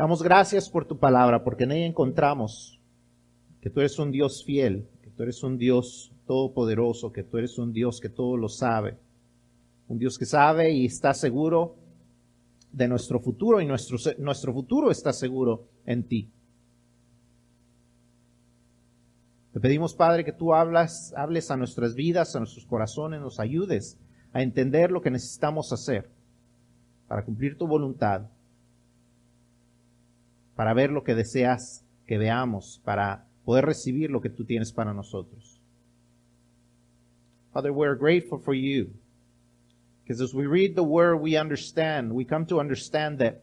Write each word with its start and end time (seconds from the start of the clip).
Damos 0.00 0.22
gracias 0.22 0.70
por 0.70 0.86
tu 0.86 0.98
palabra, 0.98 1.44
porque 1.44 1.64
en 1.64 1.72
ella 1.72 1.84
encontramos 1.84 2.80
que 3.60 3.68
tú 3.68 3.80
eres 3.80 3.98
un 3.98 4.10
Dios 4.10 4.42
fiel, 4.42 4.88
que 5.02 5.10
tú 5.10 5.24
eres 5.24 5.42
un 5.42 5.58
Dios 5.58 6.10
todopoderoso, 6.26 7.12
que 7.12 7.22
tú 7.22 7.36
eres 7.36 7.58
un 7.58 7.74
Dios 7.74 8.00
que 8.00 8.08
todo 8.08 8.38
lo 8.38 8.48
sabe, 8.48 8.96
un 9.88 9.98
Dios 9.98 10.16
que 10.16 10.24
sabe 10.24 10.72
y 10.72 10.86
está 10.86 11.12
seguro 11.12 11.74
de 12.72 12.88
nuestro 12.88 13.20
futuro 13.20 13.60
y 13.60 13.66
nuestro, 13.66 13.98
nuestro 14.16 14.54
futuro 14.54 14.90
está 14.90 15.12
seguro 15.12 15.64
en 15.84 16.02
ti. 16.04 16.30
Te 19.52 19.60
pedimos, 19.60 19.92
Padre, 19.92 20.24
que 20.24 20.32
tú 20.32 20.54
hablas, 20.54 21.12
hables 21.14 21.50
a 21.50 21.58
nuestras 21.58 21.94
vidas, 21.94 22.34
a 22.34 22.38
nuestros 22.38 22.64
corazones, 22.64 23.20
nos 23.20 23.38
ayudes 23.38 23.98
a 24.32 24.40
entender 24.40 24.92
lo 24.92 25.02
que 25.02 25.10
necesitamos 25.10 25.74
hacer 25.74 26.08
para 27.06 27.22
cumplir 27.22 27.58
tu 27.58 27.66
voluntad, 27.66 28.22
para 30.60 30.74
ver 30.74 30.90
lo 30.90 31.02
que 31.02 31.14
deseas 31.14 31.86
que 32.06 32.18
veamos, 32.18 32.82
para 32.84 33.24
poder 33.46 33.64
recibir 33.64 34.10
lo 34.10 34.20
que 34.20 34.28
tú 34.28 34.44
tienes 34.44 34.72
para 34.72 34.92
nosotros. 34.92 35.58
Father, 37.54 37.72
we're 37.72 37.96
grateful 37.96 38.38
for 38.38 38.52
you. 38.52 38.90
Because 40.02 40.20
as 40.20 40.34
we 40.34 40.44
read 40.44 40.76
the 40.76 40.82
word, 40.82 41.16
we 41.16 41.38
understand, 41.38 42.12
we 42.12 42.26
come 42.26 42.44
to 42.44 42.60
understand 42.60 43.20
that, 43.20 43.42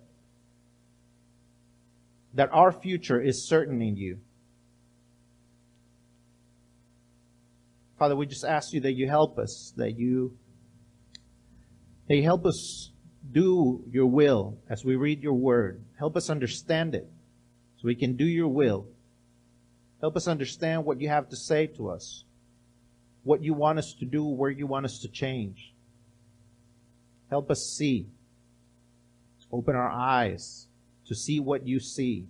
that 2.36 2.52
our 2.54 2.72
future 2.72 3.20
is 3.20 3.48
certain 3.48 3.82
in 3.82 3.98
you. 3.98 4.20
Father, 7.98 8.16
we 8.16 8.28
just 8.28 8.46
ask 8.46 8.74
you 8.74 8.82
that 8.82 8.94
you 8.94 9.10
help 9.10 9.40
us, 9.40 9.74
that 9.76 9.98
you, 9.98 10.38
that 12.08 12.16
you 12.16 12.22
help 12.22 12.46
us 12.46 12.92
do 13.32 13.84
your 13.92 14.08
will 14.08 14.58
as 14.70 14.84
we 14.84 14.96
read 14.96 15.22
your 15.22 15.34
word. 15.34 15.84
Help 15.98 16.16
us 16.16 16.30
understand 16.30 16.96
it 16.96 17.08
so 17.78 17.88
we 17.88 17.96
can 17.96 18.16
do 18.16 18.26
your 18.26 18.48
will. 18.48 18.88
Help 20.00 20.16
us 20.16 20.28
understand 20.28 20.86
what 20.86 21.02
you 21.02 21.10
have 21.10 21.30
to 21.30 21.36
say 21.36 21.68
to 21.68 21.90
us, 21.90 22.24
what 23.24 23.44
you 23.44 23.54
want 23.54 23.80
us 23.80 23.94
to 23.94 24.06
do, 24.06 24.24
where 24.26 24.52
you 24.52 24.68
want 24.68 24.86
us 24.86 25.00
to 25.00 25.08
change. 25.08 25.74
Help 27.30 27.50
us 27.50 27.64
see. 27.78 28.08
Open 29.52 29.76
our 29.76 29.90
eyes 29.90 30.68
to 31.08 31.16
see 31.16 31.40
what 31.40 31.66
you 31.66 31.80
see. 31.80 32.28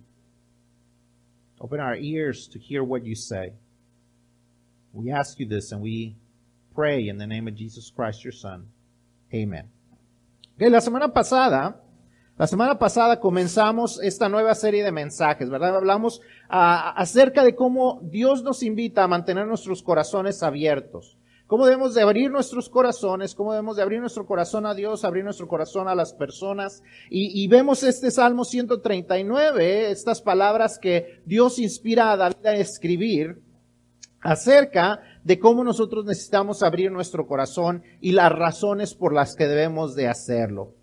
Open 1.60 1.80
our 1.80 1.96
ears 1.96 2.48
to 2.48 2.58
hear 2.58 2.82
what 2.82 3.04
you 3.04 3.14
say. 3.14 3.52
We 4.92 5.10
ask 5.10 5.38
you 5.38 5.46
this 5.46 5.72
and 5.72 5.80
we 5.80 6.16
pray 6.74 7.08
in 7.08 7.18
the 7.18 7.26
name 7.26 7.48
of 7.48 7.54
Jesus 7.54 7.90
Christ, 7.90 8.24
your 8.24 8.32
Son. 8.32 8.68
Amen. 9.34 9.68
La 10.58 10.80
semana 10.80 11.12
pasada, 11.12 11.80
la 12.36 12.46
semana 12.48 12.80
pasada 12.80 13.20
comenzamos 13.20 14.00
esta 14.02 14.28
nueva 14.28 14.56
serie 14.56 14.82
de 14.82 14.90
mensajes, 14.90 15.48
¿verdad? 15.48 15.76
Hablamos 15.76 16.18
uh, 16.18 16.96
acerca 16.96 17.44
de 17.44 17.54
cómo 17.54 18.00
Dios 18.02 18.42
nos 18.42 18.64
invita 18.64 19.04
a 19.04 19.08
mantener 19.08 19.46
nuestros 19.46 19.84
corazones 19.84 20.42
abiertos. 20.42 21.16
Cómo 21.46 21.64
debemos 21.64 21.94
de 21.94 22.02
abrir 22.02 22.32
nuestros 22.32 22.68
corazones, 22.68 23.36
cómo 23.36 23.52
debemos 23.52 23.76
de 23.76 23.82
abrir 23.82 24.00
nuestro 24.00 24.26
corazón 24.26 24.66
a 24.66 24.74
Dios, 24.74 25.04
abrir 25.04 25.22
nuestro 25.22 25.46
corazón 25.46 25.86
a 25.86 25.94
las 25.94 26.12
personas. 26.12 26.82
Y, 27.08 27.40
y 27.40 27.46
vemos 27.46 27.84
este 27.84 28.10
Salmo 28.10 28.44
139, 28.44 29.92
estas 29.92 30.20
palabras 30.20 30.80
que 30.80 31.22
Dios 31.24 31.60
inspira 31.60 32.10
a 32.10 32.16
David 32.16 32.46
a 32.46 32.56
escribir 32.56 33.40
acerca 34.20 35.00
de 35.24 35.38
cómo 35.38 35.64
nosotros 35.64 36.04
necesitamos 36.04 36.62
abrir 36.62 36.90
nuestro 36.90 37.26
corazón 37.26 37.82
y 38.00 38.12
las 38.12 38.32
razones 38.32 38.94
por 38.94 39.12
las 39.12 39.34
que 39.34 39.46
debemos 39.46 39.94
de 39.94 40.08
hacerlo. 40.08 40.74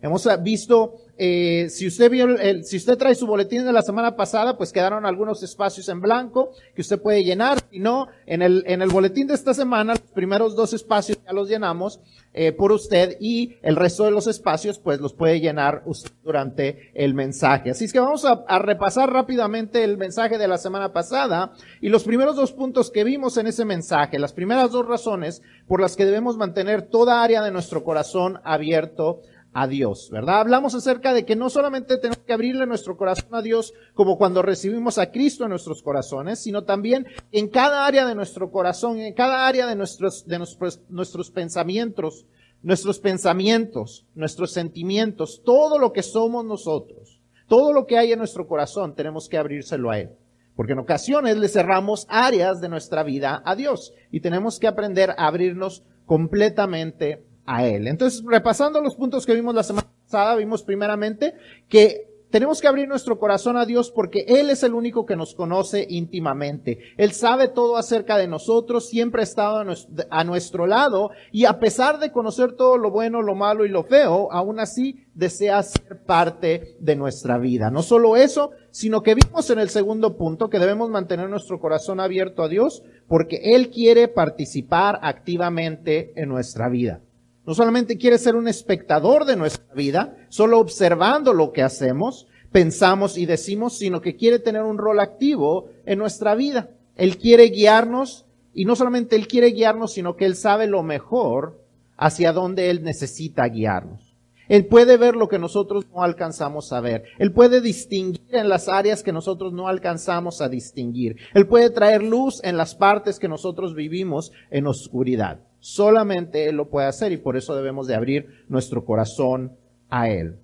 Hemos 0.00 0.28
visto, 0.42 0.96
eh, 1.18 1.68
si 1.68 1.86
usted 1.86 2.10
vio, 2.10 2.24
el, 2.24 2.64
si 2.64 2.76
usted 2.76 2.96
trae 2.96 3.14
su 3.14 3.26
boletín 3.26 3.64
de 3.64 3.72
la 3.72 3.82
semana 3.82 4.16
pasada, 4.16 4.56
pues 4.56 4.72
quedaron 4.72 5.04
algunos 5.04 5.42
espacios 5.42 5.88
en 5.88 6.00
blanco 6.00 6.52
que 6.74 6.80
usted 6.80 7.00
puede 7.00 7.22
llenar. 7.22 7.58
Si 7.70 7.78
no, 7.78 8.08
en 8.26 8.42
el, 8.42 8.64
en 8.66 8.82
el 8.82 8.88
boletín 8.88 9.26
de 9.26 9.34
esta 9.34 9.54
semana, 9.54 9.92
los 9.92 10.10
primeros 10.12 10.56
dos 10.56 10.72
espacios 10.72 11.18
ya 11.24 11.32
los 11.32 11.48
llenamos 11.48 12.00
eh, 12.34 12.52
por 12.52 12.72
usted 12.72 13.18
y 13.20 13.56
el 13.62 13.76
resto 13.76 14.04
de 14.04 14.10
los 14.10 14.26
espacios, 14.26 14.78
pues 14.78 15.00
los 15.00 15.12
puede 15.12 15.40
llenar 15.40 15.82
usted 15.84 16.10
durante 16.24 16.90
el 16.94 17.12
mensaje. 17.12 17.70
Así 17.70 17.84
es 17.84 17.92
que 17.92 18.00
vamos 18.00 18.24
a, 18.24 18.44
a 18.48 18.58
repasar 18.58 19.12
rápidamente 19.12 19.84
el 19.84 19.98
mensaje 19.98 20.38
de 20.38 20.48
la 20.48 20.56
semana 20.56 20.92
pasada 20.92 21.52
y 21.82 21.90
los 21.90 22.04
primeros 22.04 22.36
dos 22.36 22.52
puntos 22.52 22.90
que 22.90 23.04
vimos 23.04 23.36
en 23.36 23.46
ese 23.46 23.66
mensaje, 23.66 24.18
las 24.18 24.32
primeras 24.32 24.70
dos 24.70 24.86
razones 24.86 25.42
por 25.68 25.80
las 25.80 25.94
que 25.94 26.06
debemos 26.06 26.38
mantener 26.38 26.82
toda 26.82 27.22
área 27.22 27.42
de 27.42 27.50
nuestro 27.50 27.84
corazón 27.84 28.40
abierto 28.44 29.20
a 29.54 29.66
Dios, 29.66 30.08
¿verdad? 30.10 30.40
Hablamos 30.40 30.74
acerca 30.74 31.12
de 31.12 31.24
que 31.24 31.36
no 31.36 31.50
solamente 31.50 31.98
tenemos 31.98 32.18
que 32.18 32.32
abrirle 32.32 32.66
nuestro 32.66 32.96
corazón 32.96 33.34
a 33.34 33.42
Dios 33.42 33.74
como 33.94 34.16
cuando 34.16 34.42
recibimos 34.42 34.98
a 34.98 35.10
Cristo 35.10 35.44
en 35.44 35.50
nuestros 35.50 35.82
corazones, 35.82 36.38
sino 36.38 36.64
también 36.64 37.06
en 37.32 37.48
cada 37.48 37.84
área 37.84 38.06
de 38.06 38.14
nuestro 38.14 38.50
corazón, 38.50 38.98
en 38.98 39.14
cada 39.14 39.46
área 39.46 39.66
de 39.66 39.76
nuestros, 39.76 40.26
de 40.26 40.38
nuestros, 40.38 40.80
nuestros 40.88 41.30
pensamientos, 41.30 42.26
nuestros 42.62 42.98
pensamientos, 42.98 44.06
nuestros 44.14 44.52
sentimientos, 44.52 45.42
todo 45.44 45.78
lo 45.78 45.92
que 45.92 46.02
somos 46.02 46.44
nosotros, 46.44 47.20
todo 47.46 47.72
lo 47.72 47.86
que 47.86 47.98
hay 47.98 48.12
en 48.12 48.18
nuestro 48.18 48.46
corazón, 48.46 48.94
tenemos 48.94 49.28
que 49.28 49.36
abrírselo 49.36 49.90
a 49.90 49.98
Él. 49.98 50.10
Porque 50.56 50.72
en 50.72 50.78
ocasiones 50.78 51.36
le 51.38 51.48
cerramos 51.48 52.06
áreas 52.08 52.60
de 52.60 52.68
nuestra 52.68 53.02
vida 53.02 53.42
a 53.44 53.56
Dios 53.56 53.92
y 54.10 54.20
tenemos 54.20 54.58
que 54.58 54.68
aprender 54.68 55.10
a 55.10 55.26
abrirnos 55.26 55.82
completamente 56.06 57.24
a 57.46 57.66
Él. 57.66 57.88
Entonces, 57.88 58.22
repasando 58.26 58.80
los 58.80 58.94
puntos 58.94 59.26
que 59.26 59.34
vimos 59.34 59.54
la 59.54 59.62
semana 59.62 59.88
pasada, 60.04 60.36
vimos 60.36 60.62
primeramente 60.62 61.34
que 61.68 62.12
tenemos 62.32 62.62
que 62.62 62.66
abrir 62.66 62.88
nuestro 62.88 63.18
corazón 63.18 63.58
a 63.58 63.66
Dios 63.66 63.90
porque 63.90 64.24
Él 64.26 64.48
es 64.48 64.62
el 64.62 64.72
único 64.72 65.04
que 65.04 65.16
nos 65.16 65.34
conoce 65.34 65.86
íntimamente. 65.90 66.78
Él 66.96 67.12
sabe 67.12 67.48
todo 67.48 67.76
acerca 67.76 68.16
de 68.16 68.26
nosotros, 68.26 68.88
siempre 68.88 69.20
ha 69.20 69.24
estado 69.24 69.62
a 70.10 70.24
nuestro 70.24 70.66
lado 70.66 71.10
y 71.30 71.44
a 71.44 71.60
pesar 71.60 71.98
de 71.98 72.10
conocer 72.10 72.52
todo 72.52 72.78
lo 72.78 72.90
bueno, 72.90 73.20
lo 73.20 73.34
malo 73.34 73.66
y 73.66 73.68
lo 73.68 73.84
feo, 73.84 74.32
aún 74.32 74.60
así 74.60 75.04
desea 75.14 75.62
ser 75.62 76.04
parte 76.04 76.74
de 76.80 76.96
nuestra 76.96 77.36
vida. 77.36 77.70
No 77.70 77.82
solo 77.82 78.16
eso, 78.16 78.52
sino 78.70 79.02
que 79.02 79.14
vimos 79.14 79.50
en 79.50 79.58
el 79.58 79.68
segundo 79.68 80.16
punto 80.16 80.48
que 80.48 80.58
debemos 80.58 80.88
mantener 80.88 81.28
nuestro 81.28 81.60
corazón 81.60 82.00
abierto 82.00 82.42
a 82.42 82.48
Dios 82.48 82.82
porque 83.08 83.54
Él 83.54 83.68
quiere 83.68 84.08
participar 84.08 84.98
activamente 85.02 86.14
en 86.16 86.30
nuestra 86.30 86.70
vida. 86.70 87.02
No 87.44 87.54
solamente 87.54 87.98
quiere 87.98 88.18
ser 88.18 88.36
un 88.36 88.46
espectador 88.46 89.24
de 89.24 89.36
nuestra 89.36 89.74
vida, 89.74 90.16
solo 90.28 90.58
observando 90.60 91.32
lo 91.32 91.52
que 91.52 91.62
hacemos, 91.62 92.28
pensamos 92.52 93.18
y 93.18 93.26
decimos, 93.26 93.76
sino 93.76 94.00
que 94.00 94.16
quiere 94.16 94.38
tener 94.38 94.62
un 94.62 94.78
rol 94.78 95.00
activo 95.00 95.68
en 95.84 95.98
nuestra 95.98 96.34
vida. 96.36 96.70
Él 96.96 97.16
quiere 97.16 97.46
guiarnos 97.46 98.26
y 98.54 98.64
no 98.64 98.76
solamente 98.76 99.16
Él 99.16 99.26
quiere 99.26 99.48
guiarnos, 99.48 99.92
sino 99.92 100.14
que 100.14 100.24
Él 100.24 100.36
sabe 100.36 100.66
lo 100.66 100.82
mejor 100.82 101.60
hacia 101.96 102.32
dónde 102.32 102.70
Él 102.70 102.84
necesita 102.84 103.48
guiarnos. 103.48 104.12
Él 104.48 104.66
puede 104.66 104.96
ver 104.96 105.16
lo 105.16 105.28
que 105.28 105.38
nosotros 105.38 105.86
no 105.92 106.02
alcanzamos 106.02 106.72
a 106.72 106.80
ver. 106.80 107.04
Él 107.18 107.32
puede 107.32 107.60
distinguir 107.60 108.34
en 108.36 108.48
las 108.48 108.68
áreas 108.68 109.02
que 109.02 109.12
nosotros 109.12 109.52
no 109.52 109.66
alcanzamos 109.66 110.40
a 110.42 110.48
distinguir. 110.48 111.16
Él 111.32 111.46
puede 111.46 111.70
traer 111.70 112.02
luz 112.02 112.40
en 112.44 112.56
las 112.56 112.74
partes 112.74 113.18
que 113.18 113.28
nosotros 113.28 113.74
vivimos 113.74 114.30
en 114.50 114.66
oscuridad. 114.66 115.40
Solamente 115.62 116.48
Él 116.48 116.56
lo 116.56 116.68
puede 116.68 116.88
hacer 116.88 117.12
y 117.12 117.18
por 117.18 117.36
eso 117.36 117.54
debemos 117.54 117.86
de 117.86 117.94
abrir 117.94 118.44
nuestro 118.48 118.84
corazón 118.84 119.56
a 119.88 120.08
Él. 120.08 120.36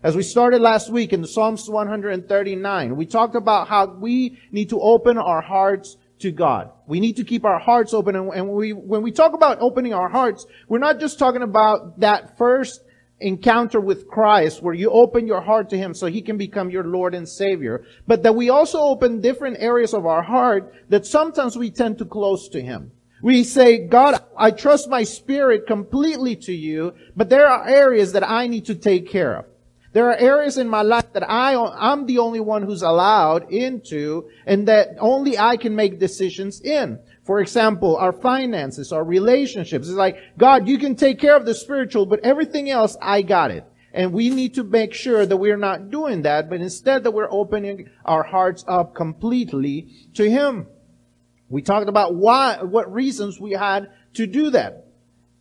As 0.00 0.14
we 0.14 0.22
started 0.22 0.62
last 0.62 0.90
week 0.90 1.12
in 1.12 1.26
Psalms 1.26 1.68
139, 1.68 2.96
we 2.96 3.04
talked 3.04 3.34
about 3.34 3.66
how 3.66 3.86
we 3.86 4.38
need 4.52 4.70
to 4.70 4.78
open 4.80 5.18
our 5.18 5.42
hearts 5.42 5.96
to 6.20 6.30
God. 6.30 6.70
We 6.86 7.00
need 7.00 7.16
to 7.16 7.24
keep 7.24 7.44
our 7.44 7.58
hearts 7.58 7.92
open 7.92 8.14
and, 8.14 8.32
and 8.32 8.48
we, 8.48 8.72
when 8.72 9.02
we 9.02 9.10
talk 9.10 9.32
about 9.34 9.58
opening 9.60 9.92
our 9.92 10.08
hearts, 10.08 10.46
we're 10.68 10.78
not 10.78 11.00
just 11.00 11.18
talking 11.18 11.42
about 11.42 11.98
that 11.98 12.38
first 12.38 12.80
encounter 13.18 13.80
with 13.80 14.06
Christ 14.06 14.62
where 14.62 14.72
you 14.72 14.88
open 14.90 15.26
your 15.26 15.40
heart 15.40 15.68
to 15.70 15.76
Him 15.76 15.94
so 15.94 16.06
He 16.06 16.22
can 16.22 16.38
become 16.38 16.70
your 16.70 16.84
Lord 16.84 17.12
and 17.12 17.28
Savior, 17.28 17.84
but 18.06 18.22
that 18.22 18.36
we 18.36 18.50
also 18.50 18.78
open 18.78 19.20
different 19.20 19.56
areas 19.58 19.94
of 19.94 20.06
our 20.06 20.22
heart 20.22 20.72
that 20.90 21.06
sometimes 21.06 21.58
we 21.58 21.72
tend 21.72 21.98
to 21.98 22.04
close 22.04 22.48
to 22.50 22.62
Him. 22.62 22.92
We 23.22 23.44
say, 23.44 23.86
God, 23.86 24.22
I 24.36 24.50
trust 24.50 24.88
my 24.88 25.04
spirit 25.04 25.66
completely 25.66 26.36
to 26.36 26.52
you, 26.52 26.94
but 27.16 27.28
there 27.28 27.46
are 27.46 27.68
areas 27.68 28.12
that 28.12 28.28
I 28.28 28.46
need 28.46 28.64
to 28.66 28.74
take 28.74 29.08
care 29.08 29.36
of. 29.36 29.44
There 29.92 30.08
are 30.08 30.16
areas 30.16 30.56
in 30.56 30.68
my 30.68 30.82
life 30.82 31.12
that 31.14 31.28
I, 31.28 31.56
I'm 31.56 32.06
the 32.06 32.18
only 32.18 32.38
one 32.38 32.62
who's 32.62 32.82
allowed 32.82 33.52
into 33.52 34.30
and 34.46 34.68
that 34.68 34.90
only 35.00 35.36
I 35.36 35.56
can 35.56 35.74
make 35.74 35.98
decisions 35.98 36.60
in. 36.60 37.00
For 37.24 37.40
example, 37.40 37.96
our 37.96 38.12
finances, 38.12 38.92
our 38.92 39.04
relationships. 39.04 39.88
It's 39.88 39.96
like, 39.96 40.16
God, 40.38 40.68
you 40.68 40.78
can 40.78 40.94
take 40.94 41.18
care 41.18 41.36
of 41.36 41.44
the 41.44 41.54
spiritual, 41.54 42.06
but 42.06 42.20
everything 42.20 42.70
else, 42.70 42.96
I 43.02 43.22
got 43.22 43.50
it. 43.50 43.64
And 43.92 44.12
we 44.12 44.30
need 44.30 44.54
to 44.54 44.64
make 44.64 44.94
sure 44.94 45.26
that 45.26 45.36
we're 45.36 45.56
not 45.56 45.90
doing 45.90 46.22
that, 46.22 46.48
but 46.48 46.60
instead 46.60 47.02
that 47.02 47.10
we're 47.10 47.30
opening 47.30 47.90
our 48.04 48.22
hearts 48.22 48.64
up 48.68 48.94
completely 48.94 49.88
to 50.14 50.30
Him. 50.30 50.68
We 51.50 51.62
talked 51.62 51.88
about 51.88 52.14
why, 52.14 52.62
what 52.62 52.92
reasons 52.92 53.38
we 53.38 53.52
had 53.52 53.90
to 54.14 54.26
do 54.26 54.50
that. 54.50 54.86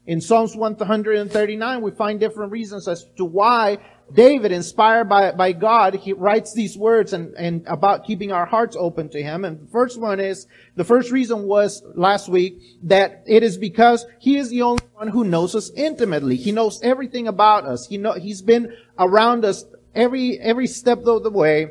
In 0.06 0.22
Psalms 0.22 0.56
139, 0.56 1.82
we 1.82 1.92
find 1.92 2.20
different 2.20 2.52
reasons 2.52 2.88
as 2.88 3.06
to 3.18 3.24
why 3.24 3.78
David, 4.14 4.52
inspired 4.52 5.08
by, 5.08 5.32
by 5.32 5.52
God, 5.52 5.94
he 5.94 6.14
writes 6.14 6.54
these 6.54 6.78
words 6.78 7.14
and, 7.14 7.34
and 7.36 7.64
about 7.68 8.06
keeping 8.06 8.32
our 8.32 8.46
hearts 8.46 8.76
open 8.76 9.10
to 9.10 9.22
Him. 9.22 9.46
And 9.46 9.60
the 9.60 9.72
first 9.72 10.00
one 10.00 10.20
is, 10.20 10.48
the 10.76 10.84
first 10.84 11.12
reason 11.12 11.44
was 11.44 11.84
last 11.96 12.28
week 12.28 12.60
that 12.84 13.24
it 13.28 13.44
is 13.44 13.58
because 13.58 14.06
He 14.20 14.38
is 14.38 14.50
the 14.50 14.64
only 14.64 14.84
one 14.94 15.10
who 15.10 15.24
knows 15.24 15.54
us 15.54 15.70
intimately. 15.76 16.36
He 16.38 16.52
knows 16.52 16.82
everything 16.82 17.28
about 17.28 17.66
us. 17.66 17.88
He 17.88 17.98
know, 17.98 18.14
He's 18.14 18.42
been 18.42 18.76
around 18.98 19.46
us 19.46 19.66
every, 19.94 20.40
every 20.40 20.68
step 20.68 21.06
of 21.06 21.24
the 21.24 21.30
way. 21.30 21.70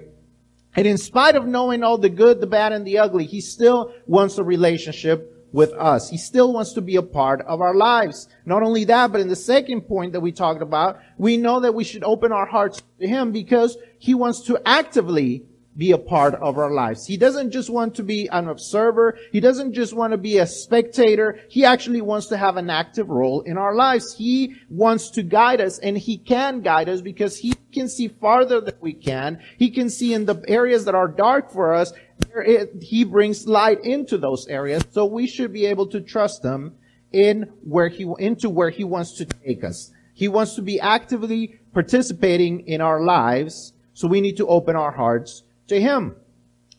And 0.77 0.87
in 0.87 0.99
spite 0.99 1.35
of 1.35 1.47
knowing 1.47 1.83
all 1.83 1.99
the 1.99 2.09
good, 2.09 2.41
the 2.41 2.47
bad, 2.47 2.73
and 2.73 2.87
the 2.87 2.99
ugly, 2.99 3.25
He 3.25 3.41
still 3.41 3.93
wants 4.07 4.39
a 4.39 4.45
relationship 4.45 5.35
with 5.53 5.73
us. 5.73 6.11
He 6.11 6.19
still 6.19 6.53
wants 6.53 6.73
to 6.75 6.81
be 6.81 6.97
a 6.97 7.03
part 7.03 7.41
of 7.43 7.61
our 7.61 7.75
lives. 7.75 8.29
Not 8.45 8.63
only 8.63 8.85
that, 8.85 9.13
but 9.13 9.21
in 9.21 9.29
the 9.29 9.37
second 9.37 9.83
point 9.83 10.13
that 10.13 10.21
we 10.21 10.31
talked 10.31 10.63
about, 10.63 10.99
we 11.17 11.37
know 11.37 11.61
that 11.61 11.75
we 11.75 11.85
should 11.85 12.05
open 12.05 12.33
our 12.33 12.47
hearts 12.47 12.83
to 13.01 13.09
Him 13.09 13.33
because 13.33 13.77
He 13.99 14.15
wants 14.15 14.43
to 14.43 14.61
actively 14.67 15.45
be 15.79 15.93
a 15.93 15.99
part 15.99 16.35
of 16.35 16.59
our 16.59 16.73
lives. 16.73 17.07
He 17.07 17.17
doesn't 17.17 17.53
just 17.53 17.71
want 17.71 17.95
to 17.95 18.03
be 18.03 18.29
an 18.31 18.49
observer. 18.49 19.17
He 19.31 19.39
doesn't 19.39 19.73
just 19.73 19.95
want 19.95 20.11
to 20.11 20.19
be 20.19 20.39
a 20.39 20.47
spectator. 20.47 21.39
He 21.49 21.65
actually 21.65 22.01
wants 22.01 22.27
to 22.27 22.37
have 22.37 22.57
an 22.57 22.69
active 22.69 23.09
role 23.09 23.43
in 23.43 23.57
our 23.57 23.75
lives. 23.75 24.15
He 24.19 24.57
wants 24.69 25.09
to 25.11 25.23
guide 25.23 25.61
us 25.61 25.79
and 25.79 25.97
He 25.97 26.19
can 26.19 26.63
guide 26.63 26.89
us 26.89 27.01
because 27.01 27.39
He 27.39 27.55
can 27.73 27.89
see 27.89 28.09
farther 28.09 28.61
than 28.61 28.75
we 28.81 28.93
can. 28.93 29.41
He 29.57 29.71
can 29.71 29.89
see 29.89 30.13
in 30.13 30.27
the 30.27 30.43
areas 30.49 30.85
that 30.87 30.97
are 30.97 31.09
dark 31.09 31.53
for 31.53 31.73
us 31.73 31.93
he 32.81 33.05
brings 33.05 33.47
light 33.47 33.85
into 33.85 34.19
those 34.19 34.47
areas. 34.49 34.83
So 34.91 35.05
we 35.05 35.27
should 35.27 35.53
be 35.53 35.67
able 35.67 35.87
to 35.89 36.01
trust 36.01 36.45
him 36.45 36.75
in 37.13 37.45
where 37.63 37.89
he, 37.89 38.07
into 38.19 38.51
where 38.51 38.71
he 38.71 38.85
wants 38.85 39.17
to 39.19 39.25
take 39.25 39.65
us. 39.65 39.93
He 40.15 40.29
wants 40.29 40.55
to 40.57 40.63
be 40.63 40.81
actively 40.81 41.61
participating 41.73 42.67
in 42.67 42.81
our 42.81 43.01
lives. 43.01 43.73
So 43.95 44.09
we 44.09 44.21
need 44.21 44.37
to 44.39 44.47
open 44.47 44.77
our 44.77 44.91
hearts 44.91 45.45
to 45.69 45.77
him. 45.77 46.15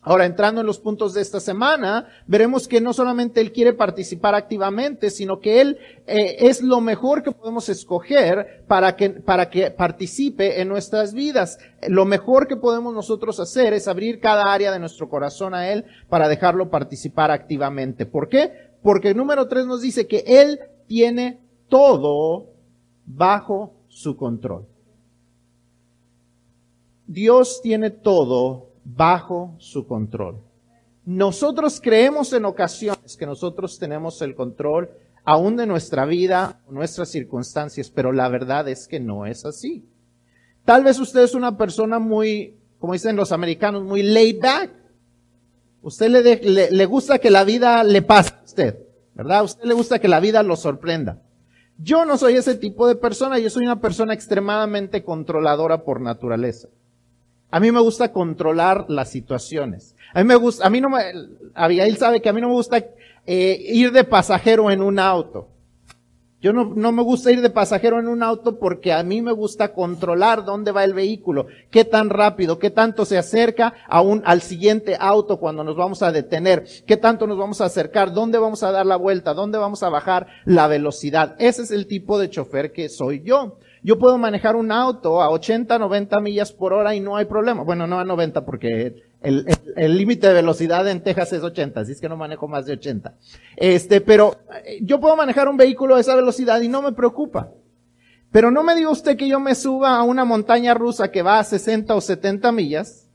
Ahora, 0.02 0.24
entrando 0.24 0.62
en 0.62 0.66
los 0.66 0.80
puntos 0.80 1.12
de 1.12 1.20
esta 1.20 1.40
semana, 1.40 2.08
veremos 2.26 2.66
que 2.66 2.80
no 2.80 2.94
solamente 2.94 3.42
Él 3.42 3.52
quiere 3.52 3.74
participar 3.74 4.34
activamente, 4.34 5.10
sino 5.10 5.40
que 5.40 5.60
Él 5.60 5.76
eh, 6.06 6.36
es 6.38 6.62
lo 6.62 6.80
mejor 6.80 7.22
que 7.22 7.32
podemos 7.32 7.68
escoger 7.68 8.64
para 8.66 8.96
que, 8.96 9.10
para 9.10 9.50
que 9.50 9.70
participe 9.70 10.62
en 10.62 10.68
nuestras 10.68 11.12
vidas. 11.12 11.58
Lo 11.86 12.06
mejor 12.06 12.48
que 12.48 12.56
podemos 12.56 12.94
nosotros 12.94 13.40
hacer 13.40 13.74
es 13.74 13.88
abrir 13.88 14.20
cada 14.20 14.50
área 14.50 14.72
de 14.72 14.78
nuestro 14.78 15.10
corazón 15.10 15.52
a 15.52 15.68
Él 15.70 15.84
para 16.08 16.28
dejarlo 16.28 16.70
participar 16.70 17.30
activamente. 17.30 18.06
¿Por 18.06 18.30
qué? 18.30 18.70
Porque 18.82 19.10
el 19.10 19.18
número 19.18 19.48
tres 19.48 19.66
nos 19.66 19.82
dice 19.82 20.06
que 20.06 20.24
Él 20.26 20.60
tiene 20.86 21.40
todo 21.68 22.46
bajo 23.04 23.74
su 23.88 24.16
control. 24.16 24.66
Dios 27.06 27.60
tiene 27.62 27.90
todo 27.90 28.69
bajo 28.96 29.54
su 29.58 29.86
control. 29.86 30.40
Nosotros 31.04 31.80
creemos 31.80 32.32
en 32.32 32.44
ocasiones 32.44 33.16
que 33.16 33.26
nosotros 33.26 33.78
tenemos 33.78 34.20
el 34.22 34.34
control 34.34 34.90
aún 35.24 35.56
de 35.56 35.66
nuestra 35.66 36.04
vida, 36.04 36.60
nuestras 36.68 37.08
circunstancias, 37.08 37.90
pero 37.90 38.12
la 38.12 38.28
verdad 38.28 38.68
es 38.68 38.86
que 38.86 39.00
no 39.00 39.26
es 39.26 39.44
así. 39.44 39.84
Tal 40.64 40.84
vez 40.84 40.98
usted 40.98 41.20
es 41.22 41.34
una 41.34 41.56
persona 41.56 41.98
muy, 41.98 42.56
como 42.78 42.92
dicen 42.92 43.16
los 43.16 43.32
americanos, 43.32 43.82
muy 43.82 44.02
laid 44.02 44.40
back. 44.40 44.70
Usted 45.82 46.10
le, 46.10 46.70
le, 46.70 46.86
gusta 46.86 47.18
que 47.18 47.30
la 47.30 47.44
vida 47.44 47.82
le 47.84 48.02
pase 48.02 48.34
a 48.34 48.44
usted, 48.44 48.78
¿verdad? 49.14 49.44
Usted 49.44 49.64
le 49.64 49.74
gusta 49.74 49.98
que 49.98 50.08
la 50.08 50.20
vida 50.20 50.42
lo 50.42 50.56
sorprenda. 50.56 51.22
Yo 51.78 52.04
no 52.04 52.18
soy 52.18 52.34
ese 52.34 52.54
tipo 52.54 52.86
de 52.86 52.96
persona, 52.96 53.38
yo 53.38 53.48
soy 53.48 53.64
una 53.64 53.80
persona 53.80 54.12
extremadamente 54.12 55.02
controladora 55.02 55.82
por 55.82 56.02
naturaleza. 56.02 56.68
A 57.50 57.60
mí 57.60 57.72
me 57.72 57.80
gusta 57.80 58.12
controlar 58.12 58.86
las 58.88 59.10
situaciones. 59.10 59.96
A 60.14 60.20
mí 60.20 60.24
me 60.24 60.36
gusta, 60.36 60.66
a 60.66 60.70
mí 60.70 60.80
no 60.80 60.88
me, 60.88 60.98
Abigail 61.54 61.96
sabe 61.96 62.20
que 62.20 62.28
a 62.28 62.32
mí 62.32 62.40
no 62.40 62.48
me 62.48 62.54
gusta 62.54 62.84
eh, 63.26 63.62
ir 63.66 63.92
de 63.92 64.04
pasajero 64.04 64.70
en 64.70 64.82
un 64.82 64.98
auto. 64.98 65.48
Yo 66.42 66.54
no, 66.54 66.72
no 66.74 66.90
me 66.90 67.02
gusta 67.02 67.30
ir 67.30 67.42
de 67.42 67.50
pasajero 67.50 68.00
en 68.00 68.08
un 68.08 68.22
auto 68.22 68.58
porque 68.58 68.94
a 68.94 69.02
mí 69.02 69.20
me 69.20 69.32
gusta 69.32 69.74
controlar 69.74 70.46
dónde 70.46 70.72
va 70.72 70.84
el 70.84 70.94
vehículo, 70.94 71.48
qué 71.70 71.84
tan 71.84 72.08
rápido, 72.08 72.58
qué 72.58 72.70
tanto 72.70 73.04
se 73.04 73.18
acerca 73.18 73.74
a 73.86 74.00
un, 74.00 74.22
al 74.24 74.40
siguiente 74.40 74.96
auto 74.98 75.36
cuando 75.38 75.64
nos 75.64 75.76
vamos 75.76 76.02
a 76.02 76.12
detener, 76.12 76.64
qué 76.86 76.96
tanto 76.96 77.26
nos 77.26 77.36
vamos 77.36 77.60
a 77.60 77.66
acercar, 77.66 78.14
dónde 78.14 78.38
vamos 78.38 78.62
a 78.62 78.72
dar 78.72 78.86
la 78.86 78.96
vuelta, 78.96 79.34
dónde 79.34 79.58
vamos 79.58 79.82
a 79.82 79.90
bajar 79.90 80.28
la 80.46 80.66
velocidad. 80.66 81.36
Ese 81.38 81.60
es 81.62 81.72
el 81.72 81.86
tipo 81.86 82.18
de 82.18 82.30
chofer 82.30 82.72
que 82.72 82.88
soy 82.88 83.22
yo. 83.22 83.58
Yo 83.82 83.98
puedo 83.98 84.18
manejar 84.18 84.56
un 84.56 84.72
auto 84.72 85.22
a 85.22 85.30
80, 85.30 85.78
90 85.78 86.20
millas 86.20 86.52
por 86.52 86.72
hora 86.72 86.94
y 86.94 87.00
no 87.00 87.16
hay 87.16 87.24
problema. 87.24 87.62
Bueno, 87.62 87.86
no 87.86 87.98
a 87.98 88.04
90 88.04 88.44
porque 88.44 89.02
el 89.22 89.96
límite 89.96 90.28
de 90.28 90.34
velocidad 90.34 90.86
en 90.88 91.02
Texas 91.02 91.32
es 91.32 91.42
80, 91.42 91.80
así 91.80 91.92
es 91.92 92.00
que 92.00 92.08
no 92.08 92.16
manejo 92.16 92.48
más 92.48 92.66
de 92.66 92.74
80. 92.74 93.14
Este, 93.56 94.00
pero 94.00 94.36
eh, 94.64 94.80
yo 94.82 95.00
puedo 95.00 95.16
manejar 95.16 95.48
un 95.48 95.56
vehículo 95.56 95.96
a 95.96 96.00
esa 96.00 96.14
velocidad 96.14 96.60
y 96.60 96.68
no 96.68 96.82
me 96.82 96.92
preocupa. 96.92 97.50
Pero 98.30 98.50
no 98.50 98.62
me 98.62 98.74
diga 98.74 98.90
usted 98.90 99.16
que 99.16 99.28
yo 99.28 99.40
me 99.40 99.54
suba 99.54 99.96
a 99.96 100.02
una 100.02 100.24
montaña 100.24 100.74
rusa 100.74 101.10
que 101.10 101.22
va 101.22 101.38
a 101.38 101.44
60 101.44 101.94
o 101.94 102.00
70 102.00 102.52
millas. 102.52 103.08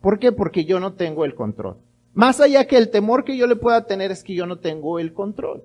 ¿Por 0.00 0.18
qué? 0.18 0.32
Porque 0.32 0.64
yo 0.64 0.80
no 0.80 0.94
tengo 0.94 1.24
el 1.24 1.34
control. 1.34 1.78
Más 2.14 2.40
allá 2.40 2.66
que 2.66 2.76
el 2.76 2.90
temor 2.90 3.24
que 3.24 3.36
yo 3.36 3.46
le 3.46 3.56
pueda 3.56 3.86
tener 3.86 4.10
es 4.10 4.22
que 4.22 4.34
yo 4.34 4.46
no 4.46 4.58
tengo 4.58 4.98
el 4.98 5.12
control. 5.12 5.64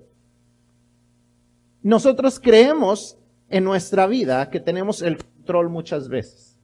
Nosotros 1.82 2.40
creemos 2.40 3.16
en 3.48 3.64
nuestra 3.64 4.06
vida 4.06 4.50
que 4.50 4.60
tenemos 4.60 5.02
el 5.02 5.18
control 5.18 5.68
muchas 5.68 6.08
veces. 6.08 6.58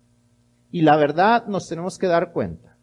Y 0.71 0.83
la 0.83 0.97
verdad 0.97 1.47
nos 1.47 1.69
tenemos 1.69 1.99
que 1.99 2.07
dar 2.07 2.33
cuenta 2.33 2.77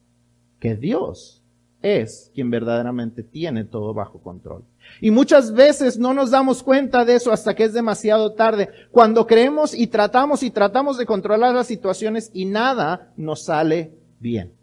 que 0.60 0.76
Dios 0.76 1.44
es 1.82 2.32
quien 2.36 2.50
verdaderamente 2.50 3.24
tiene 3.24 3.64
todo 3.64 3.94
bajo 3.94 4.20
control. 4.20 4.64
Y 5.02 5.12
muchas 5.12 5.54
veces 5.54 5.98
no 5.98 6.14
nos 6.14 6.32
damos 6.32 6.62
cuenta 6.62 7.06
de 7.06 7.16
eso 7.16 7.32
hasta 7.32 7.56
que 7.56 7.64
es 7.64 7.74
demasiado 7.74 8.34
tarde, 8.34 8.70
cuando 8.92 9.26
creemos 9.26 9.74
y 9.74 9.88
tratamos 9.88 10.44
y 10.44 10.52
tratamos 10.52 10.98
de 10.98 11.06
controlar 11.06 11.56
las 11.56 11.68
situaciones 11.68 12.32
y 12.34 12.46
nada 12.46 13.12
nos 13.16 13.44
sale 13.44 13.94
bien. 14.20 14.54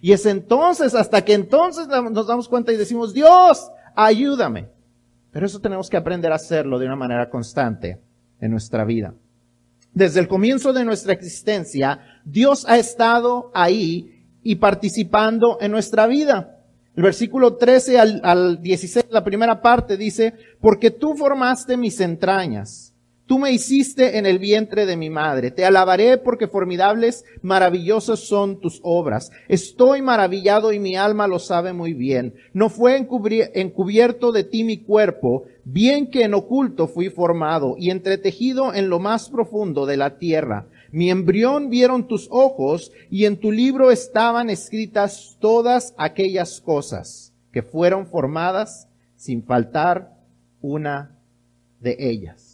Y 0.00 0.12
es 0.12 0.24
entonces, 0.26 0.94
hasta 0.94 1.22
que 1.24 1.34
entonces 1.34 1.86
nos 1.88 2.26
damos 2.26 2.48
cuenta 2.48 2.72
y 2.72 2.76
decimos, 2.76 3.12
Dios, 3.12 3.70
ayúdame. 3.94 4.68
Pero 5.30 5.46
eso 5.46 5.60
tenemos 5.60 5.90
que 5.90 5.96
aprender 5.96 6.32
a 6.32 6.36
hacerlo 6.36 6.78
de 6.78 6.86
una 6.86 6.96
manera 6.96 7.28
constante 7.28 8.00
en 8.40 8.50
nuestra 8.50 8.84
vida. 8.84 9.14
Desde 9.92 10.20
el 10.20 10.28
comienzo 10.28 10.72
de 10.72 10.84
nuestra 10.84 11.12
existencia, 11.12 12.00
Dios 12.24 12.64
ha 12.68 12.78
estado 12.78 13.50
ahí 13.54 14.24
y 14.42 14.56
participando 14.56 15.58
en 15.60 15.72
nuestra 15.72 16.06
vida. 16.06 16.58
El 16.96 17.02
versículo 17.02 17.56
13 17.56 17.98
al, 17.98 18.20
al 18.24 18.62
16, 18.62 19.06
la 19.10 19.24
primera 19.24 19.60
parte 19.60 19.96
dice, 19.96 20.34
porque 20.60 20.90
tú 20.90 21.14
formaste 21.16 21.76
mis 21.76 22.00
entrañas 22.00 22.89
Tú 23.30 23.38
me 23.38 23.52
hiciste 23.52 24.18
en 24.18 24.26
el 24.26 24.40
vientre 24.40 24.86
de 24.86 24.96
mi 24.96 25.08
madre. 25.08 25.52
Te 25.52 25.64
alabaré 25.64 26.18
porque 26.18 26.48
formidables, 26.48 27.24
maravillosas 27.42 28.18
son 28.18 28.58
tus 28.58 28.80
obras. 28.82 29.30
Estoy 29.46 30.02
maravillado 30.02 30.72
y 30.72 30.80
mi 30.80 30.96
alma 30.96 31.28
lo 31.28 31.38
sabe 31.38 31.72
muy 31.72 31.92
bien. 31.92 32.34
No 32.54 32.70
fue 32.70 32.96
encubierto 32.96 34.32
de 34.32 34.42
ti 34.42 34.64
mi 34.64 34.78
cuerpo, 34.78 35.44
bien 35.62 36.10
que 36.10 36.24
en 36.24 36.34
oculto 36.34 36.88
fui 36.88 37.08
formado 37.08 37.76
y 37.78 37.90
entretejido 37.90 38.74
en 38.74 38.88
lo 38.88 38.98
más 38.98 39.28
profundo 39.28 39.86
de 39.86 39.96
la 39.96 40.18
tierra. 40.18 40.66
Mi 40.90 41.08
embrión 41.08 41.70
vieron 41.70 42.08
tus 42.08 42.26
ojos 42.32 42.90
y 43.12 43.26
en 43.26 43.36
tu 43.36 43.52
libro 43.52 43.92
estaban 43.92 44.50
escritas 44.50 45.36
todas 45.38 45.94
aquellas 45.98 46.60
cosas 46.60 47.32
que 47.52 47.62
fueron 47.62 48.08
formadas 48.08 48.88
sin 49.14 49.44
faltar 49.44 50.16
una 50.60 51.16
de 51.78 51.96
ellas. 51.96 52.49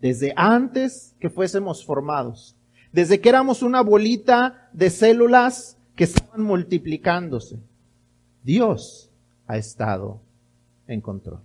Desde 0.00 0.32
antes 0.36 1.14
que 1.20 1.30
fuésemos 1.30 1.84
formados, 1.84 2.56
desde 2.92 3.20
que 3.20 3.28
éramos 3.28 3.62
una 3.62 3.82
bolita 3.82 4.68
de 4.72 4.90
células 4.90 5.76
que 5.94 6.04
estaban 6.04 6.42
multiplicándose. 6.42 7.58
Dios 8.42 9.10
ha 9.46 9.56
estado 9.56 10.20
en 10.86 11.00
control. 11.00 11.40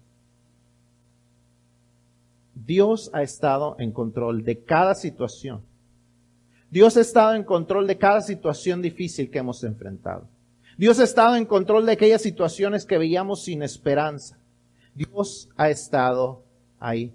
Dios 2.66 3.12
ha 3.14 3.22
estado 3.22 3.76
en 3.80 3.92
control 3.92 4.44
de 4.44 4.60
cada 4.60 4.96
situación. 4.96 5.62
Dios 6.72 6.98
ha 6.98 7.02
estado 7.02 7.36
en 7.36 7.44
control 7.44 7.86
de 7.86 7.98
cada 7.98 8.22
situación 8.22 8.82
difícil 8.82 9.30
que 9.30 9.40
hemos 9.40 9.64
enfrentado. 9.64 10.28
Dios 10.78 11.00
ha 11.00 11.04
estado 11.04 11.36
en 11.36 11.46
control 11.46 11.86
de 11.86 11.94
aquellas 11.94 12.22
situaciones 12.22 12.86
que 12.86 12.98
veíamos 12.98 13.44
sin 13.44 13.62
esperanza. 13.62 14.38
Dios 14.94 15.50
ha 15.56 15.70
estado 15.70 16.44
ahí. 16.80 17.14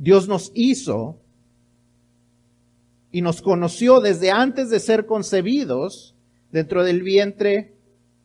Dios 0.00 0.28
nos 0.28 0.50
hizo 0.54 1.18
y 3.12 3.20
nos 3.20 3.42
conoció 3.42 4.00
desde 4.00 4.30
antes 4.30 4.70
de 4.70 4.80
ser 4.80 5.04
concebidos 5.04 6.14
dentro 6.50 6.82
del 6.84 7.02
vientre 7.02 7.74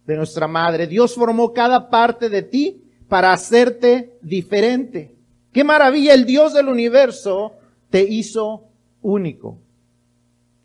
de 0.07 0.15
nuestra 0.15 0.47
madre. 0.47 0.87
Dios 0.87 1.15
formó 1.15 1.51
cada 1.51 1.89
parte 1.89 2.29
de 2.29 2.43
ti 2.43 2.81
para 3.09 3.33
hacerte 3.33 4.17
diferente. 4.21 5.15
Qué 5.51 5.65
maravilla, 5.65 6.13
el 6.13 6.25
Dios 6.25 6.53
del 6.53 6.69
universo 6.69 7.51
te 7.89 8.03
hizo 8.03 8.69
único. 9.01 9.57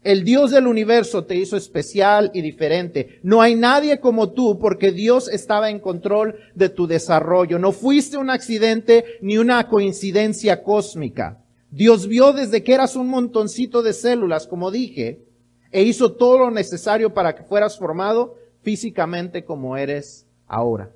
El 0.02 0.24
Dios 0.24 0.50
del 0.50 0.66
universo 0.66 1.24
te 1.24 1.34
hizo 1.34 1.58
especial 1.58 2.30
y 2.32 2.40
diferente. 2.40 3.20
No 3.22 3.42
hay 3.42 3.54
nadie 3.54 4.00
como 4.00 4.32
tú 4.32 4.58
porque 4.58 4.92
Dios 4.92 5.28
estaba 5.28 5.68
en 5.68 5.78
control 5.78 6.36
de 6.54 6.70
tu 6.70 6.86
desarrollo. 6.86 7.58
No 7.58 7.72
fuiste 7.72 8.16
un 8.16 8.30
accidente 8.30 9.04
ni 9.20 9.36
una 9.36 9.68
coincidencia 9.68 10.62
cósmica. 10.62 11.44
Dios 11.70 12.08
vio 12.08 12.32
desde 12.32 12.64
que 12.64 12.72
eras 12.72 12.96
un 12.96 13.08
montoncito 13.08 13.82
de 13.82 13.92
células, 13.92 14.46
como 14.46 14.70
dije, 14.70 15.22
e 15.70 15.82
hizo 15.82 16.12
todo 16.12 16.38
lo 16.38 16.50
necesario 16.50 17.12
para 17.12 17.34
que 17.34 17.44
fueras 17.44 17.78
formado 17.78 18.36
físicamente 18.62 19.44
como 19.44 19.76
eres 19.76 20.26
ahora. 20.46 20.90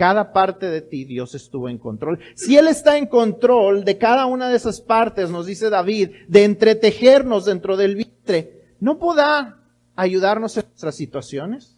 Cada 0.00 0.32
parte 0.32 0.70
de 0.70 0.80
ti 0.80 1.04
Dios 1.04 1.34
estuvo 1.34 1.68
en 1.68 1.76
control. 1.76 2.20
Si 2.34 2.56
Él 2.56 2.68
está 2.68 2.96
en 2.96 3.04
control 3.04 3.84
de 3.84 3.98
cada 3.98 4.24
una 4.24 4.48
de 4.48 4.56
esas 4.56 4.80
partes, 4.80 5.28
nos 5.28 5.44
dice 5.44 5.68
David, 5.68 6.12
de 6.26 6.44
entretejernos 6.44 7.44
dentro 7.44 7.76
del 7.76 7.96
vientre, 7.96 8.76
¿no 8.80 8.98
podrá 8.98 9.58
ayudarnos 9.94 10.56
en 10.56 10.64
nuestras 10.64 10.94
situaciones? 10.94 11.76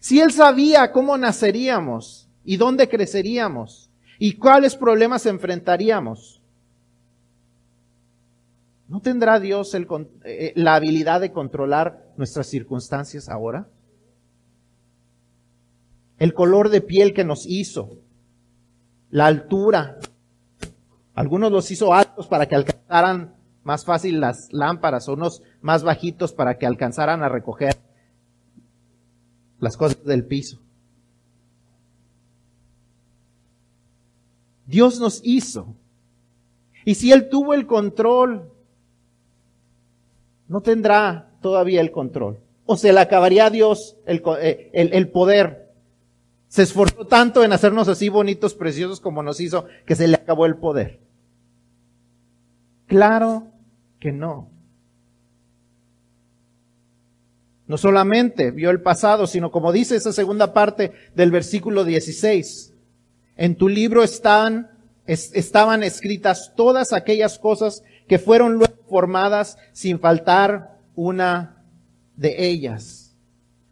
Si 0.00 0.18
Él 0.18 0.32
sabía 0.32 0.90
cómo 0.90 1.16
naceríamos 1.16 2.28
y 2.44 2.56
dónde 2.56 2.88
creceríamos 2.88 3.90
y 4.18 4.32
cuáles 4.32 4.74
problemas 4.74 5.24
enfrentaríamos, 5.26 6.42
¿no 8.88 8.98
tendrá 8.98 9.38
Dios 9.38 9.72
eh, 10.24 10.52
la 10.56 10.74
habilidad 10.74 11.20
de 11.20 11.30
controlar 11.30 12.08
nuestras 12.16 12.48
circunstancias 12.48 13.28
ahora? 13.28 13.68
El 16.18 16.34
color 16.34 16.68
de 16.70 16.80
piel 16.80 17.14
que 17.14 17.24
nos 17.24 17.46
hizo, 17.46 17.98
la 19.10 19.26
altura. 19.26 19.98
Algunos 21.14 21.50
los 21.50 21.70
hizo 21.70 21.94
altos 21.94 22.26
para 22.26 22.46
que 22.46 22.54
alcanzaran 22.54 23.34
más 23.64 23.84
fácil 23.84 24.20
las 24.20 24.52
lámparas, 24.52 25.08
unos 25.08 25.42
más 25.60 25.82
bajitos 25.82 26.32
para 26.32 26.58
que 26.58 26.66
alcanzaran 26.66 27.22
a 27.22 27.28
recoger 27.28 27.76
las 29.60 29.76
cosas 29.76 30.04
del 30.04 30.24
piso. 30.24 30.58
Dios 34.66 35.00
nos 35.00 35.20
hizo. 35.24 35.74
Y 36.84 36.94
si 36.94 37.12
Él 37.12 37.28
tuvo 37.28 37.54
el 37.54 37.66
control, 37.66 38.50
no 40.46 40.60
tendrá 40.60 41.30
todavía 41.40 41.80
el 41.80 41.90
control. 41.90 42.38
O 42.66 42.76
se 42.76 42.92
le 42.92 43.00
acabaría 43.00 43.46
a 43.46 43.50
Dios 43.50 43.96
el, 44.06 44.22
eh, 44.40 44.70
el, 44.72 44.92
el 44.92 45.08
poder 45.10 45.67
se 46.48 46.62
esforzó 46.62 47.06
tanto 47.06 47.44
en 47.44 47.52
hacernos 47.52 47.88
así 47.88 48.08
bonitos, 48.08 48.54
preciosos 48.54 49.00
como 49.00 49.22
nos 49.22 49.40
hizo, 49.40 49.66
que 49.86 49.94
se 49.94 50.08
le 50.08 50.16
acabó 50.16 50.46
el 50.46 50.56
poder. 50.56 51.00
Claro 52.86 53.48
que 54.00 54.12
no. 54.12 54.50
No 57.66 57.76
solamente 57.76 58.50
vio 58.50 58.70
el 58.70 58.80
pasado, 58.80 59.26
sino 59.26 59.50
como 59.50 59.72
dice 59.72 59.94
esa 59.94 60.12
segunda 60.12 60.54
parte 60.54 60.92
del 61.14 61.30
versículo 61.30 61.84
16, 61.84 62.72
en 63.36 63.56
tu 63.56 63.68
libro 63.68 64.02
están, 64.02 64.70
estaban 65.06 65.82
escritas 65.82 66.54
todas 66.56 66.94
aquellas 66.94 67.38
cosas 67.38 67.84
que 68.08 68.18
fueron 68.18 68.54
luego 68.54 68.74
formadas 68.88 69.58
sin 69.72 70.00
faltar 70.00 70.78
una 70.94 71.62
de 72.16 72.46
ellas. 72.48 73.07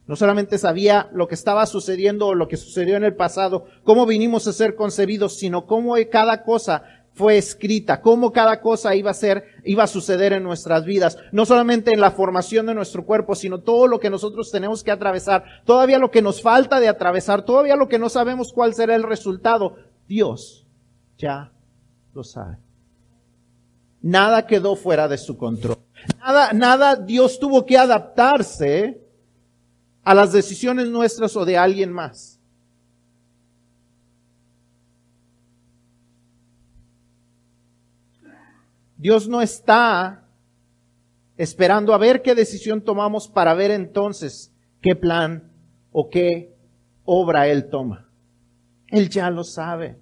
No 0.07 0.15
solamente 0.15 0.59
sabía 0.59 1.09
lo 1.13 1.27
que 1.27 1.35
estaba 1.35 1.67
sucediendo 1.67 2.29
o 2.29 2.35
lo 2.35 2.47
que 2.47 2.57
sucedió 2.57 2.97
en 2.97 3.05
el 3.05 3.17
pasado, 3.17 3.67
cómo 3.83 4.07
vinimos 4.07 4.47
a 4.47 4.53
ser 4.53 4.77
concebidos, 4.77 5.37
sino 5.37 5.67
cómo 5.67 5.97
cada 6.11 6.45
cosa 6.45 6.85
fue 7.13 7.39
escrita, 7.39 8.03
cómo 8.03 8.31
cada 8.31 8.61
cosa 8.61 8.95
iba 8.95 9.11
a 9.11 9.15
ser, 9.15 9.45
iba 9.65 9.85
a 9.85 9.89
suceder 9.89 10.35
en 10.35 10.45
nuestras 10.45 10.85
vidas. 10.85 11.19
No 11.33 11.47
solamente 11.47 11.93
en 11.93 12.01
la 12.01 12.11
formación 12.11 12.67
de 12.67 12.75
nuestro 12.75 13.05
cuerpo, 13.05 13.35
sino 13.35 13.61
todo 13.61 13.89
lo 13.89 13.99
que 13.99 14.11
nosotros 14.11 14.51
tenemos 14.53 14.85
que 14.85 14.91
atravesar, 14.91 15.63
todavía 15.65 15.99
lo 15.99 16.11
que 16.11 16.23
nos 16.23 16.43
falta 16.43 16.79
de 16.79 16.89
atravesar, 16.89 17.43
todavía 17.43 17.75
lo 17.75 17.89
que 17.89 17.99
no 17.99 18.09
sabemos 18.11 18.53
cuál 18.53 18.75
será 18.75 18.95
el 18.95 19.03
resultado. 19.03 19.77
Dios 20.07 20.67
ya 21.17 21.51
lo 22.15 22.23
sabe. 22.23 22.59
Nada 24.03 24.47
quedó 24.47 24.77
fuera 24.77 25.09
de 25.09 25.19
su 25.19 25.37
control. 25.39 25.79
Nada, 26.21 26.53
nada 26.53 26.97
Dios 26.97 27.41
tuvo 27.41 27.65
que 27.65 27.79
adaptarse 27.79 29.06
a 30.07 30.15
las 30.15 30.31
decisiones 30.31 30.87
nuestras 30.89 31.37
o 31.37 31.45
de 31.45 31.59
alguien 31.59 31.91
más. 31.93 32.39
Dios 38.97 39.29
no 39.29 39.43
está 39.43 40.25
esperando 41.37 41.93
a 41.93 41.99
ver 41.99 42.23
qué 42.23 42.37
decisión 42.37 42.83
tomamos 42.83 43.27
para 43.27 43.53
ver 43.55 43.73
entonces 43.73 44.55
qué 44.81 44.95
plan 44.95 45.51
o 45.91 46.09
qué 46.09 46.55
obra 47.05 47.49
Él 47.49 47.69
toma. 47.69 48.09
Él 48.87 49.09
ya 49.09 49.29
lo 49.29 49.43
sabe. 49.43 49.99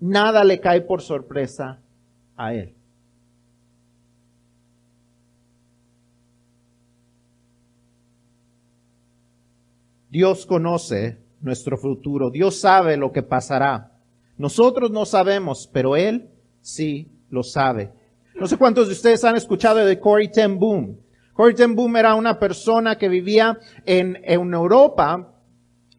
Nada 0.00 0.42
le 0.42 0.58
cae 0.58 0.80
por 0.80 1.02
sorpresa 1.02 1.80
a 2.36 2.52
Él. 2.52 2.74
Dios 10.14 10.46
conoce 10.46 11.18
nuestro 11.40 11.76
futuro. 11.76 12.30
Dios 12.30 12.60
sabe 12.60 12.96
lo 12.96 13.10
que 13.10 13.24
pasará. 13.24 13.90
Nosotros 14.38 14.92
no 14.92 15.06
sabemos, 15.06 15.68
pero 15.72 15.96
Él 15.96 16.30
sí 16.60 17.08
lo 17.30 17.42
sabe. 17.42 17.90
No 18.36 18.46
sé 18.46 18.56
cuántos 18.56 18.86
de 18.86 18.92
ustedes 18.92 19.24
han 19.24 19.34
escuchado 19.34 19.84
de 19.84 19.98
Corey 19.98 20.28
ten 20.28 20.56
Boom. 20.56 21.00
Corey 21.32 21.56
ten 21.56 21.74
Boom 21.74 21.96
era 21.96 22.14
una 22.14 22.38
persona 22.38 22.96
que 22.96 23.08
vivía 23.08 23.58
en, 23.86 24.16
en 24.22 24.54
Europa, 24.54 25.34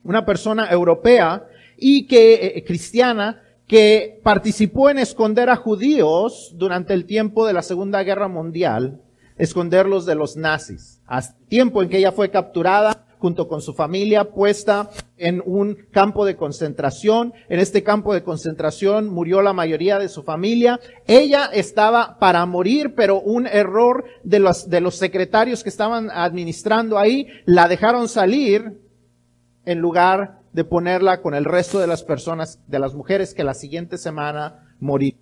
una 0.02 0.26
persona 0.26 0.72
europea 0.72 1.46
y 1.78 2.08
que, 2.08 2.36
eh, 2.56 2.64
cristiana, 2.64 3.44
que 3.68 4.22
participó 4.24 4.90
en 4.90 5.00
esconder 5.00 5.50
a 5.50 5.58
judíos 5.58 6.54
durante 6.56 6.94
el 6.94 7.04
tiempo 7.04 7.46
de 7.46 7.52
la 7.52 7.62
Segunda 7.62 8.02
Guerra 8.04 8.30
Mundial, 8.30 9.02
esconderlos 9.38 10.06
de 10.06 10.16
los 10.16 10.38
nazis. 10.38 11.02
Tiempo 11.50 11.84
en 11.84 11.90
que 11.90 11.98
ella 11.98 12.14
fue 12.14 12.32
capturada 12.32 13.05
junto 13.26 13.48
con 13.48 13.60
su 13.60 13.74
familia 13.74 14.26
puesta 14.26 14.92
en 15.18 15.42
un 15.48 15.88
campo 15.90 16.26
de 16.26 16.36
concentración. 16.36 17.34
En 17.50 17.60
este 17.60 17.82
campo 17.82 18.14
de 18.14 18.22
concentración 18.22 19.10
murió 19.10 19.42
la 19.42 19.52
mayoría 19.52 19.98
de 19.98 20.10
su 20.10 20.22
familia. 20.22 20.80
Ella 21.08 21.50
estaba 21.52 22.20
para 22.20 22.46
morir, 22.46 22.94
pero 22.96 23.20
un 23.20 23.48
error 23.48 24.06
de 24.24 24.38
los, 24.38 24.96
secretarios 24.96 25.64
que 25.64 25.70
estaban 25.70 26.12
administrando 26.12 27.00
ahí 27.00 27.26
la 27.46 27.68
dejaron 27.68 28.10
salir 28.10 28.80
en 29.66 29.80
lugar 29.80 30.42
de 30.54 30.64
ponerla 30.64 31.24
con 31.24 31.34
el 31.34 31.46
resto 31.46 31.80
de 31.80 31.88
las 31.88 32.04
personas, 32.04 32.60
de 32.68 32.78
las 32.78 32.94
mujeres 32.94 33.34
que 33.34 33.44
la 33.44 33.56
siguiente 33.56 33.98
semana 33.98 34.76
morían. 34.80 35.18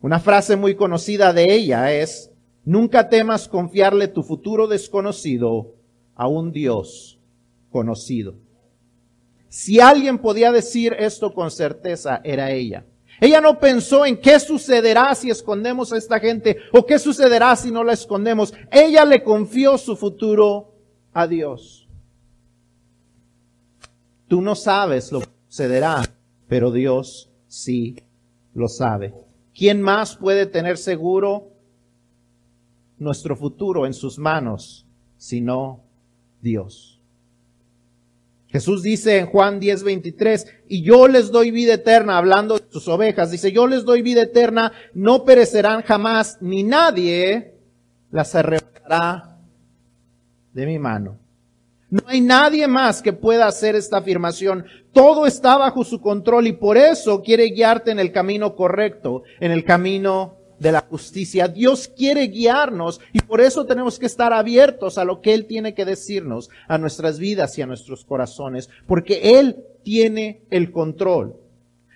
Una 0.00 0.18
frase 0.18 0.56
muy 0.56 0.74
conocida 0.74 1.32
de 1.32 1.54
ella 1.54 1.92
es, 1.92 2.32
nunca 2.64 3.08
temas 3.08 3.46
confiarle 3.46 4.08
tu 4.08 4.24
futuro 4.24 4.66
desconocido 4.66 5.76
a 6.22 6.28
un 6.28 6.52
Dios 6.52 7.18
conocido. 7.72 8.36
Si 9.48 9.80
alguien 9.80 10.18
podía 10.18 10.52
decir 10.52 10.94
esto 10.96 11.34
con 11.34 11.50
certeza, 11.50 12.20
era 12.22 12.52
ella. 12.52 12.86
Ella 13.20 13.40
no 13.40 13.58
pensó 13.58 14.06
en 14.06 14.16
qué 14.16 14.38
sucederá 14.38 15.16
si 15.16 15.30
escondemos 15.30 15.92
a 15.92 15.96
esta 15.96 16.20
gente 16.20 16.58
o 16.72 16.86
qué 16.86 17.00
sucederá 17.00 17.56
si 17.56 17.72
no 17.72 17.82
la 17.82 17.94
escondemos. 17.94 18.54
Ella 18.70 19.04
le 19.04 19.24
confió 19.24 19.76
su 19.78 19.96
futuro 19.96 20.72
a 21.12 21.26
Dios. 21.26 21.88
Tú 24.28 24.40
no 24.40 24.54
sabes 24.54 25.10
lo 25.10 25.22
que 25.22 25.28
sucederá, 25.48 26.04
pero 26.46 26.70
Dios 26.70 27.30
sí 27.48 27.96
lo 28.54 28.68
sabe. 28.68 29.12
¿Quién 29.52 29.82
más 29.82 30.14
puede 30.14 30.46
tener 30.46 30.78
seguro 30.78 31.48
nuestro 32.96 33.34
futuro 33.34 33.86
en 33.86 33.92
sus 33.92 34.20
manos 34.20 34.86
sino 35.22 35.81
Dios. 36.42 37.00
Jesús 38.48 38.82
dice 38.82 39.16
en 39.16 39.26
Juan 39.26 39.60
10, 39.60 39.82
23, 39.82 40.46
y 40.68 40.82
yo 40.82 41.08
les 41.08 41.32
doy 41.32 41.50
vida 41.50 41.74
eterna, 41.74 42.18
hablando 42.18 42.58
de 42.58 42.64
sus 42.68 42.86
ovejas, 42.86 43.30
dice, 43.30 43.50
yo 43.50 43.66
les 43.66 43.86
doy 43.86 44.02
vida 44.02 44.22
eterna, 44.22 44.72
no 44.92 45.24
perecerán 45.24 45.80
jamás, 45.80 46.36
ni 46.42 46.62
nadie 46.62 47.54
las 48.10 48.34
arrebatará 48.34 49.38
de 50.52 50.66
mi 50.66 50.78
mano. 50.78 51.18
No 51.88 52.02
hay 52.06 52.20
nadie 52.20 52.68
más 52.68 53.00
que 53.00 53.12
pueda 53.12 53.46
hacer 53.46 53.74
esta 53.74 53.98
afirmación. 53.98 54.64
Todo 54.92 55.26
está 55.26 55.58
bajo 55.58 55.84
su 55.84 56.00
control 56.00 56.46
y 56.46 56.52
por 56.52 56.78
eso 56.78 57.22
quiere 57.22 57.50
guiarte 57.50 57.90
en 57.90 57.98
el 57.98 58.12
camino 58.12 58.54
correcto, 58.54 59.24
en 59.40 59.50
el 59.50 59.64
camino 59.64 60.41
de 60.62 60.72
la 60.72 60.80
justicia. 60.80 61.48
Dios 61.48 61.88
quiere 61.88 62.28
guiarnos 62.28 63.00
y 63.12 63.18
por 63.18 63.40
eso 63.40 63.66
tenemos 63.66 63.98
que 63.98 64.06
estar 64.06 64.32
abiertos 64.32 64.96
a 64.96 65.04
lo 65.04 65.20
que 65.20 65.34
Él 65.34 65.46
tiene 65.46 65.74
que 65.74 65.84
decirnos 65.84 66.50
a 66.68 66.78
nuestras 66.78 67.18
vidas 67.18 67.58
y 67.58 67.62
a 67.62 67.66
nuestros 67.66 68.04
corazones, 68.04 68.70
porque 68.86 69.38
Él 69.38 69.64
tiene 69.82 70.42
el 70.50 70.70
control. 70.70 71.36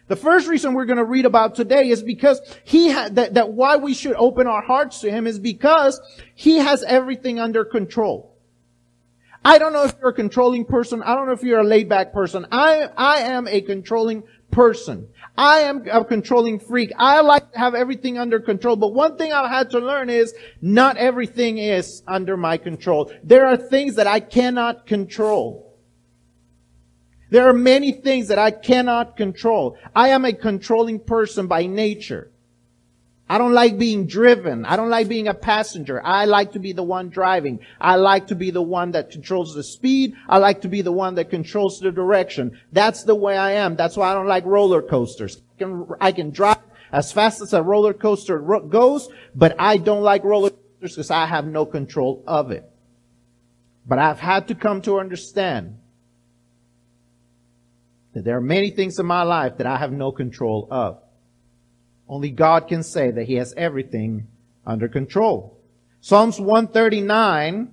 The 0.09 0.17
first 0.17 0.49
reason 0.49 0.75
we're 0.75 0.85
going 0.85 0.99
to 0.99 1.05
read 1.05 1.27
about 1.27 1.55
today 1.55 1.91
is 1.91 2.03
because 2.03 2.41
he 2.65 2.91
ha- 2.91 3.09
that, 3.13 3.35
that 3.35 3.53
why 3.53 3.77
we 3.77 3.93
should 3.93 4.15
open 4.17 4.47
our 4.47 4.63
hearts 4.63 5.01
to 5.01 5.11
him 5.11 5.27
is 5.27 5.41
because 5.41 6.01
he 6.35 6.59
has 6.59 6.85
everything 6.85 7.41
under 7.41 7.65
control. 7.65 8.33
I 9.45 9.59
don't 9.59 9.73
know 9.73 9.85
if 9.85 9.95
you're 10.01 10.11
a 10.11 10.15
controlling 10.15 10.65
person. 10.65 11.03
I 11.03 11.15
don't 11.15 11.27
know 11.27 11.33
if 11.33 11.43
you're 11.43 11.61
a 11.61 11.65
laid 11.65 11.89
back 11.89 12.13
person. 12.13 12.47
I, 12.53 12.89
I 12.97 13.19
am 13.19 13.49
a 13.49 13.61
controlling 13.61 14.23
person. 14.23 14.36
I 15.37 15.59
am 15.61 15.87
a 15.91 16.05
controlling 16.05 16.59
freak. 16.59 16.93
I 16.97 17.21
like 17.21 17.53
to 17.53 17.59
have 17.59 17.75
everything 17.75 18.19
under 18.19 18.41
control. 18.41 18.77
But 18.77 18.95
one 18.95 19.19
thing 19.19 19.33
I've 19.33 19.51
had 19.51 19.71
to 19.71 19.79
learn 19.79 20.09
is 20.09 20.35
not 20.63 20.97
everything 20.97 21.59
is 21.59 22.03
under 22.07 22.37
my 22.37 22.57
control. 22.57 23.13
There 23.23 23.47
are 23.47 23.57
things 23.57 23.97
that 23.97 24.07
I 24.07 24.21
cannot 24.21 24.87
control. 24.87 25.79
There 27.31 27.49
are 27.49 27.53
many 27.53 27.93
things 27.93 28.29
that 28.29 28.39
I 28.39 28.51
cannot 28.51 29.17
control. 29.17 29.77
I 29.95 30.09
am 30.09 30.25
a 30.25 30.33
controlling 30.33 31.01
person 31.01 31.49
by 31.49 31.67
nature. 31.67 32.31
I 33.29 33.39
don't 33.39 33.55
like 33.55 33.77
being 33.77 34.07
driven. 34.07 34.65
I 34.65 34.77
don't 34.77 34.89
like 34.89 35.09
being 35.09 35.27
a 35.27 35.35
passenger. 35.35 36.01
I 36.05 36.27
like 36.27 36.53
to 36.53 36.61
be 36.61 36.73
the 36.73 36.85
one 36.85 37.09
driving. 37.09 37.59
I 37.81 37.97
like 37.97 38.29
to 38.29 38.37
be 38.37 38.53
the 38.53 38.63
one 38.63 38.93
that 38.93 39.11
controls 39.11 39.53
the 39.53 39.65
speed. 39.65 40.15
I 40.29 40.39
like 40.39 40.61
to 40.61 40.69
be 40.69 40.81
the 40.81 40.93
one 40.93 41.17
that 41.17 41.31
controls 41.31 41.81
the 41.81 41.91
direction. 41.91 42.61
That's 42.71 43.03
the 43.03 43.17
way 43.17 43.37
I 43.37 43.53
am. 43.53 43.75
That's 43.75 43.97
why 43.97 44.11
I 44.11 44.15
don't 44.15 44.29
like 44.29 44.45
roller 44.45 44.81
coasters. 44.81 45.43
I 45.57 45.59
can, 45.59 45.87
I 46.01 46.13
can 46.13 46.31
drive 46.31 46.59
as 46.93 47.11
fast 47.11 47.43
as 47.43 47.53
a 47.53 47.63
roller 47.63 47.93
coaster 47.93 48.39
goes, 48.39 49.09
but 49.35 49.57
I 49.59 49.79
don't 49.79 50.03
like 50.03 50.23
roller 50.23 50.51
coasters 50.51 50.95
because 50.95 51.11
I 51.11 51.27
have 51.27 51.47
no 51.47 51.67
control 51.67 52.23
of 52.29 52.53
it. 52.53 52.65
But 53.89 53.99
I've 53.99 54.21
had 54.21 54.49
to 54.49 54.55
come 54.55 54.83
to 54.83 55.01
understand 55.01 55.79
that 58.15 58.25
there 58.25 58.37
are 58.37 58.41
many 58.41 58.71
things 58.71 59.01
in 59.01 59.07
my 59.07 59.25
life 59.25 59.59
that 59.59 59.67
I 59.67 59.79
have 59.79 59.91
no 59.91 60.13
control 60.13 60.69
of. 60.71 61.03
Only 62.09 62.31
God 62.31 62.69
can 62.69 62.83
say 62.83 63.11
that 63.11 63.25
He 63.25 63.35
has 63.35 63.55
everything 63.57 64.29
under 64.65 64.89
control. 64.89 65.59
Psalms 66.01 66.41
139 66.41 67.73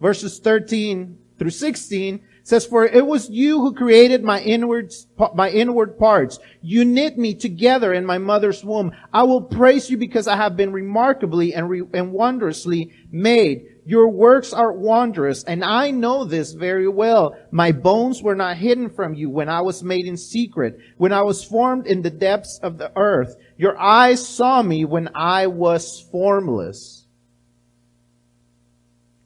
verses 0.00 0.38
13 0.38 1.18
through 1.38 1.50
16 1.50 2.20
says, 2.50 2.66
For 2.66 2.84
it 2.84 3.06
was 3.06 3.30
you 3.30 3.60
who 3.60 3.74
created 3.74 4.22
my 4.22 4.40
inward, 4.40 4.92
my 5.34 5.48
inward 5.48 5.98
parts. 5.98 6.38
You 6.60 6.84
knit 6.84 7.16
me 7.16 7.34
together 7.34 7.94
in 7.94 8.04
my 8.04 8.18
mother's 8.18 8.62
womb. 8.64 8.92
I 9.12 9.22
will 9.22 9.42
praise 9.42 9.88
you 9.88 9.96
because 9.96 10.26
I 10.26 10.36
have 10.36 10.56
been 10.56 10.72
remarkably 10.72 11.54
and, 11.54 11.70
re- 11.70 11.82
and 11.94 12.12
wondrously 12.12 12.92
made. 13.10 13.66
Your 13.86 14.08
works 14.08 14.52
are 14.52 14.72
wondrous, 14.72 15.42
and 15.44 15.64
I 15.64 15.90
know 15.90 16.24
this 16.24 16.52
very 16.52 16.86
well. 16.86 17.36
My 17.50 17.72
bones 17.72 18.22
were 18.22 18.36
not 18.36 18.56
hidden 18.56 18.90
from 18.90 19.14
you 19.14 19.30
when 19.30 19.48
I 19.48 19.62
was 19.62 19.82
made 19.82 20.06
in 20.06 20.16
secret, 20.16 20.78
when 20.98 21.12
I 21.12 21.22
was 21.22 21.42
formed 21.42 21.86
in 21.86 22.02
the 22.02 22.10
depths 22.10 22.60
of 22.62 22.78
the 22.78 22.92
earth. 22.96 23.36
Your 23.56 23.80
eyes 23.80 24.26
saw 24.26 24.62
me 24.62 24.84
when 24.84 25.08
I 25.14 25.46
was 25.46 26.06
formless. 26.12 26.99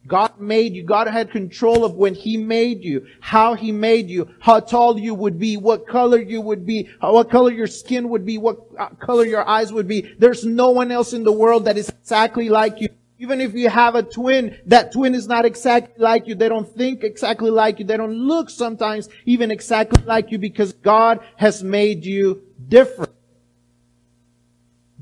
God 0.07 0.39
made 0.39 0.75
you. 0.75 0.83
God 0.83 1.09
had 1.09 1.31
control 1.31 1.85
of 1.85 1.95
when 1.95 2.15
He 2.15 2.37
made 2.37 2.85
you, 2.85 3.07
how 3.21 3.55
He 3.55 3.73
made 3.73 4.11
you, 4.11 4.29
how 4.39 4.61
tall 4.61 4.99
you 4.99 5.15
would 5.15 5.39
be, 5.39 5.57
what 5.57 5.87
color 5.87 6.21
you 6.21 6.41
would 6.41 6.67
be, 6.67 6.91
what 7.01 7.31
color 7.31 7.51
your 7.51 7.67
skin 7.67 8.11
would 8.11 8.27
be, 8.27 8.37
what 8.37 8.59
uh, 8.79 8.89
color 9.01 9.25
your 9.25 9.49
eyes 9.49 9.73
would 9.73 9.89
be. 9.89 10.15
There's 10.19 10.45
no 10.45 10.71
one 10.71 10.91
else 10.91 11.15
in 11.15 11.25
the 11.25 11.33
world 11.33 11.65
that 11.65 11.79
is 11.79 11.89
exactly 11.89 12.49
like 12.51 12.81
you. 12.81 12.89
Even 13.19 13.41
if 13.41 13.55
you 13.55 13.71
have 13.71 13.95
a 13.95 14.03
twin, 14.03 14.59
that 14.67 14.93
twin 14.93 15.15
is 15.15 15.27
not 15.27 15.47
exactly 15.47 15.95
like 16.03 16.27
you. 16.27 16.35
They 16.35 16.49
don't 16.49 16.69
think 16.77 17.03
exactly 17.05 17.51
like 17.51 17.79
you. 17.79 17.87
They 17.87 17.97
don't 17.97 18.13
look 18.13 18.51
sometimes 18.51 19.09
even 19.25 19.51
exactly 19.51 20.03
like 20.05 20.31
you 20.31 20.39
because 20.39 20.75
God 20.75 21.21
has 21.37 21.63
made 21.63 22.05
you 22.05 22.43
different. 22.69 23.13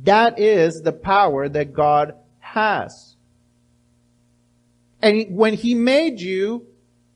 That 0.04 0.38
is 0.38 0.82
the 0.82 0.92
power 0.92 1.48
that 1.48 1.72
God 1.72 2.14
has. 2.38 3.11
And 5.02 5.36
when 5.36 5.54
He 5.54 5.74
made 5.74 6.20
you, 6.20 6.66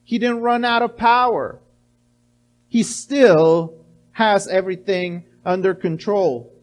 He 0.03 0.19
didn't 0.19 0.41
run 0.41 0.65
out 0.65 0.81
of 0.83 0.97
power. 0.97 1.59
He 2.67 2.83
still 2.83 3.85
has 4.11 4.47
everything 4.47 5.23
under 5.45 5.73
control. 5.73 6.53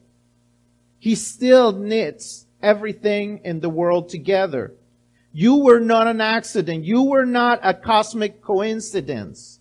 He 0.99 1.15
still 1.15 1.73
knits 1.73 2.47
everything 2.63 3.41
in 3.45 3.61
the 3.61 3.69
world 3.69 4.09
together. 4.09 4.75
You 5.33 5.57
were 5.57 5.81
not 5.81 6.07
an 6.07 6.21
accident. 6.21 6.85
You 6.85 7.03
were 7.03 7.27
not 7.27 7.61
a 7.63 7.75
cosmic 7.75 8.41
coincidence. 8.41 9.59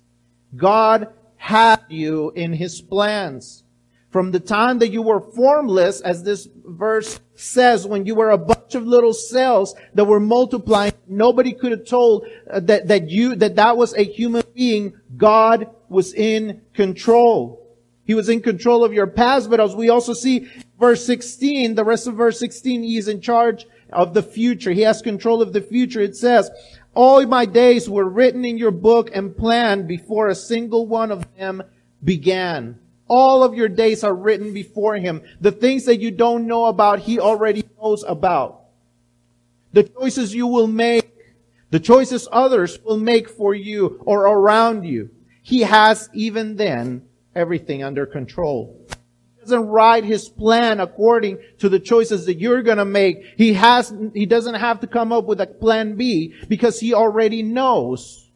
God 0.56 1.08
had 1.36 1.82
you 1.90 2.32
in 2.32 2.54
His 2.54 2.82
plans. 2.82 3.64
From 4.12 4.32
the 4.32 4.40
time 4.40 4.80
that 4.80 4.92
you 4.92 5.02
were 5.02 5.20
formless, 5.20 6.00
as 6.00 6.24
this 6.24 6.48
verse 6.64 7.20
says, 7.34 7.88
when 7.88 8.06
you 8.06 8.14
were 8.14 8.30
a 8.30 8.38
bunch 8.38 8.76
of 8.76 8.86
little 8.86 9.14
cells 9.14 9.74
that 9.96 10.06
were 10.06 10.20
multiplying, 10.20 10.94
nobody 11.18 11.54
could 11.54 11.72
have 11.72 11.86
told 11.86 12.28
uh, 12.50 12.60
that, 12.62 12.88
that 12.88 13.10
you, 13.10 13.36
that 13.36 13.56
that 13.56 13.78
was 13.78 13.94
a 13.94 14.04
human 14.04 14.44
being. 14.54 14.94
God 15.18 15.68
was 15.90 16.14
in 16.14 16.62
control. 16.74 17.60
He 18.06 18.14
was 18.14 18.30
in 18.30 18.42
control 18.42 18.84
of 18.84 18.94
your 18.94 19.08
past, 19.08 19.50
but 19.50 19.60
as 19.60 19.76
we 19.76 19.90
also 19.90 20.14
see 20.14 20.50
verse 20.80 21.06
16, 21.06 21.76
the 21.76 21.86
rest 21.86 22.08
of 22.08 22.16
verse 22.16 22.38
16, 22.40 22.84
he 22.84 22.98
is 22.98 23.08
in 23.08 23.22
charge 23.22 23.66
of 23.92 24.14
the 24.14 24.24
future. 24.24 24.72
He 24.72 24.82
has 24.82 25.02
control 25.02 25.42
of 25.42 25.54
the 25.54 25.62
future. 25.62 26.02
It 26.02 26.18
says, 26.18 26.50
all 26.96 27.26
my 27.26 27.46
days 27.46 27.90
were 27.90 28.08
written 28.08 28.46
in 28.46 28.58
your 28.58 28.72
book 28.72 29.10
and 29.14 29.36
planned 29.36 29.88
before 29.88 30.28
a 30.28 30.36
single 30.36 30.86
one 30.86 31.12
of 31.12 31.26
them 31.38 31.64
began. 32.04 32.80
All 33.08 33.44
of 33.44 33.56
your 33.56 33.70
days 33.70 34.04
are 34.04 34.14
written 34.14 34.54
before 34.54 34.96
him. 34.96 35.22
The 35.42 35.52
things 35.52 35.86
that 35.86 36.00
you 36.00 36.12
don't 36.12 36.48
know 36.48 36.66
about, 36.66 37.00
he 37.00 37.20
already 37.20 37.64
knows 37.82 38.04
about. 38.04 38.63
The 39.74 39.84
choices 39.84 40.36
you 40.36 40.46
will 40.46 40.68
make, 40.68 41.12
the 41.72 41.80
choices 41.80 42.28
others 42.32 42.80
will 42.84 42.98
make 42.98 43.28
for 43.28 43.56
you 43.56 44.02
or 44.06 44.22
around 44.28 44.86
you. 44.86 45.10
He 45.42 45.62
has 45.62 46.10
even 46.14 46.56
then 46.56 47.08
everything 47.36 47.84
under 47.84 48.06
control. 48.06 48.80
He 49.36 49.42
doesn't 49.42 49.68
write 49.68 50.04
his 50.04 50.30
plan 50.30 50.80
according 50.80 51.40
to 51.58 51.70
the 51.70 51.80
choices 51.80 52.28
that 52.28 52.40
you're 52.40 52.62
gonna 52.62 52.86
make. 52.86 53.24
He 53.36 53.54
has, 53.54 53.92
he 54.14 54.28
doesn't 54.28 54.56
have 54.56 54.80
to 54.82 54.88
come 54.88 55.12
up 55.12 55.26
with 55.26 55.42
a 55.42 55.48
plan 55.48 55.96
B 55.96 56.36
because 56.48 56.80
he 56.80 56.94
already 56.94 57.42
knows 57.42 58.30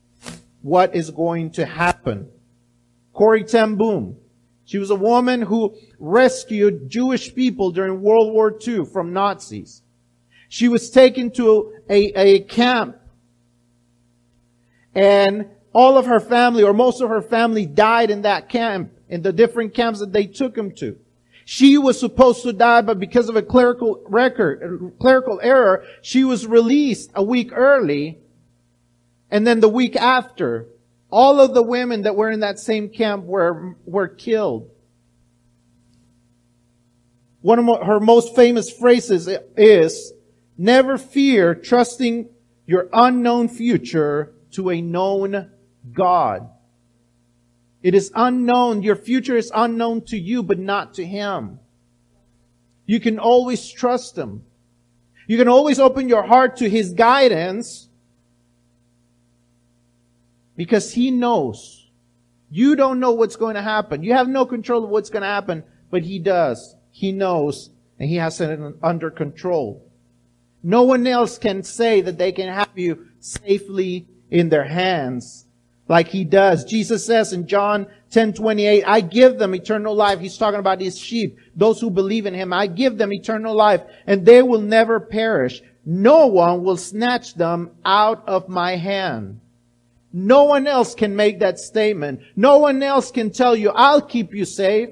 what 0.63 0.95
is 0.95 1.11
going 1.11 1.51
to 1.51 1.65
happen. 1.65 2.29
Corey 3.13 3.43
Ten 3.43 3.75
Boom. 3.75 4.17
She 4.65 4.79
was 4.79 4.89
a 4.89 4.95
woman 4.95 5.43
who 5.43 5.75
rescued 5.97 6.89
Jewish 6.89 7.33
people 7.33 7.71
during 7.71 8.01
World 8.01 8.33
War 8.33 8.53
II 8.67 8.85
from 8.85 9.13
Nazis. 9.13 9.81
She 10.49 10.67
was 10.67 10.89
taken 10.89 11.31
to 11.31 11.73
a, 11.89 12.19
a 12.19 12.39
camp 12.41 12.97
and 14.95 15.49
all 15.73 15.97
of 15.97 16.07
her 16.07 16.19
family 16.19 16.63
or 16.63 16.73
most 16.73 17.01
of 17.01 17.09
her 17.09 17.21
family 17.21 17.65
died 17.65 18.09
in 18.09 18.23
that 18.23 18.49
camp, 18.49 18.91
in 19.09 19.21
the 19.21 19.31
different 19.31 19.75
camps 19.75 19.99
that 19.99 20.11
they 20.11 20.25
took 20.25 20.57
him 20.57 20.71
to. 20.77 20.97
She 21.45 21.77
was 21.77 21.99
supposed 21.99 22.41
to 22.43 22.51
die, 22.51 22.81
but 22.81 22.99
because 22.99 23.29
of 23.29 23.35
a 23.35 23.41
clerical 23.41 24.01
record, 24.07 24.93
clerical 24.99 25.39
error, 25.41 25.85
she 26.01 26.23
was 26.23 26.45
released 26.47 27.11
a 27.15 27.23
week 27.23 27.51
early. 27.53 28.17
And 29.29 29.45
then 29.45 29.59
the 29.59 29.69
week 29.69 29.95
after, 29.95 30.67
all 31.09 31.39
of 31.39 31.53
the 31.53 31.63
women 31.63 32.01
that 32.01 32.15
were 32.15 32.29
in 32.31 32.41
that 32.41 32.59
same 32.59 32.89
camp 32.89 33.23
were, 33.23 33.75
were 33.85 34.07
killed. 34.07 34.69
One 37.41 37.59
of 37.59 37.85
her 37.85 37.99
most 37.99 38.35
famous 38.35 38.69
phrases 38.69 39.29
is, 39.55 40.11
never 40.57 40.97
fear 40.97 41.53
trusting 41.55 42.29
your 42.65 42.89
unknown 42.91 43.47
future 43.47 44.33
to 44.51 44.69
a 44.69 44.81
known 44.81 45.51
God. 45.93 46.49
It 47.81 47.95
is 47.95 48.11
unknown. 48.15 48.83
Your 48.83 48.95
future 48.95 49.37
is 49.37 49.51
unknown 49.55 50.01
to 50.05 50.17
you, 50.17 50.43
but 50.43 50.59
not 50.59 50.95
to 50.95 51.05
Him. 51.05 51.59
You 52.85 52.99
can 52.99 53.19
always 53.19 53.69
trust 53.69 54.17
Him. 54.17 54.43
You 55.27 55.37
can 55.37 55.47
always 55.47 55.79
open 55.79 56.09
your 56.09 56.23
heart 56.23 56.57
to 56.57 56.69
His 56.69 56.93
guidance 56.93 57.89
because 60.55 60.93
He 60.93 61.11
knows. 61.11 61.87
You 62.49 62.75
don't 62.75 62.99
know 62.99 63.11
what's 63.11 63.35
going 63.35 63.55
to 63.55 63.61
happen. 63.61 64.03
You 64.03 64.13
have 64.13 64.27
no 64.27 64.45
control 64.45 64.83
of 64.83 64.89
what's 64.89 65.09
going 65.09 65.21
to 65.21 65.27
happen, 65.27 65.63
but 65.91 66.03
He 66.03 66.19
does. 66.19 66.75
He 66.91 67.11
knows 67.11 67.69
and 67.99 68.09
He 68.09 68.15
has 68.15 68.41
it 68.41 68.59
under 68.81 69.11
control. 69.11 69.86
No 70.63 70.83
one 70.83 71.07
else 71.07 71.37
can 71.37 71.63
say 71.63 72.01
that 72.01 72.17
they 72.17 72.31
can 72.31 72.49
have 72.49 72.69
you 72.75 73.07
safely 73.19 74.07
in 74.29 74.49
their 74.49 74.65
hands 74.65 75.45
like 75.87 76.09
he 76.09 76.23
does. 76.23 76.65
Jesus 76.65 77.05
says 77.05 77.33
in 77.33 77.47
John 77.47 77.87
10, 78.11 78.33
28, 78.33 78.83
I 78.85 79.01
give 79.01 79.37
them 79.37 79.55
eternal 79.55 79.95
life. 79.95 80.19
He's 80.19 80.37
talking 80.37 80.59
about 80.59 80.81
his 80.81 80.97
sheep, 80.97 81.37
those 81.55 81.79
who 81.79 81.89
believe 81.89 82.25
in 82.25 82.33
him. 82.33 82.53
I 82.53 82.67
give 82.67 82.97
them 82.97 83.13
eternal 83.13 83.55
life 83.55 83.81
and 84.05 84.25
they 84.25 84.41
will 84.41 84.61
never 84.61 84.99
perish. 84.99 85.61
No 85.85 86.27
one 86.27 86.63
will 86.63 86.77
snatch 86.77 87.35
them 87.35 87.71
out 87.85 88.27
of 88.27 88.49
my 88.49 88.75
hand. 88.75 89.39
No 90.11 90.45
one 90.45 90.67
else 90.67 90.95
can 90.95 91.15
make 91.15 91.39
that 91.39 91.59
statement. 91.59 92.21
No 92.35 92.59
one 92.59 92.81
else 92.81 93.11
can 93.11 93.31
tell 93.31 93.55
you, 93.55 93.69
I'll 93.69 94.01
keep 94.01 94.33
you 94.33 94.45
safe. 94.45 94.89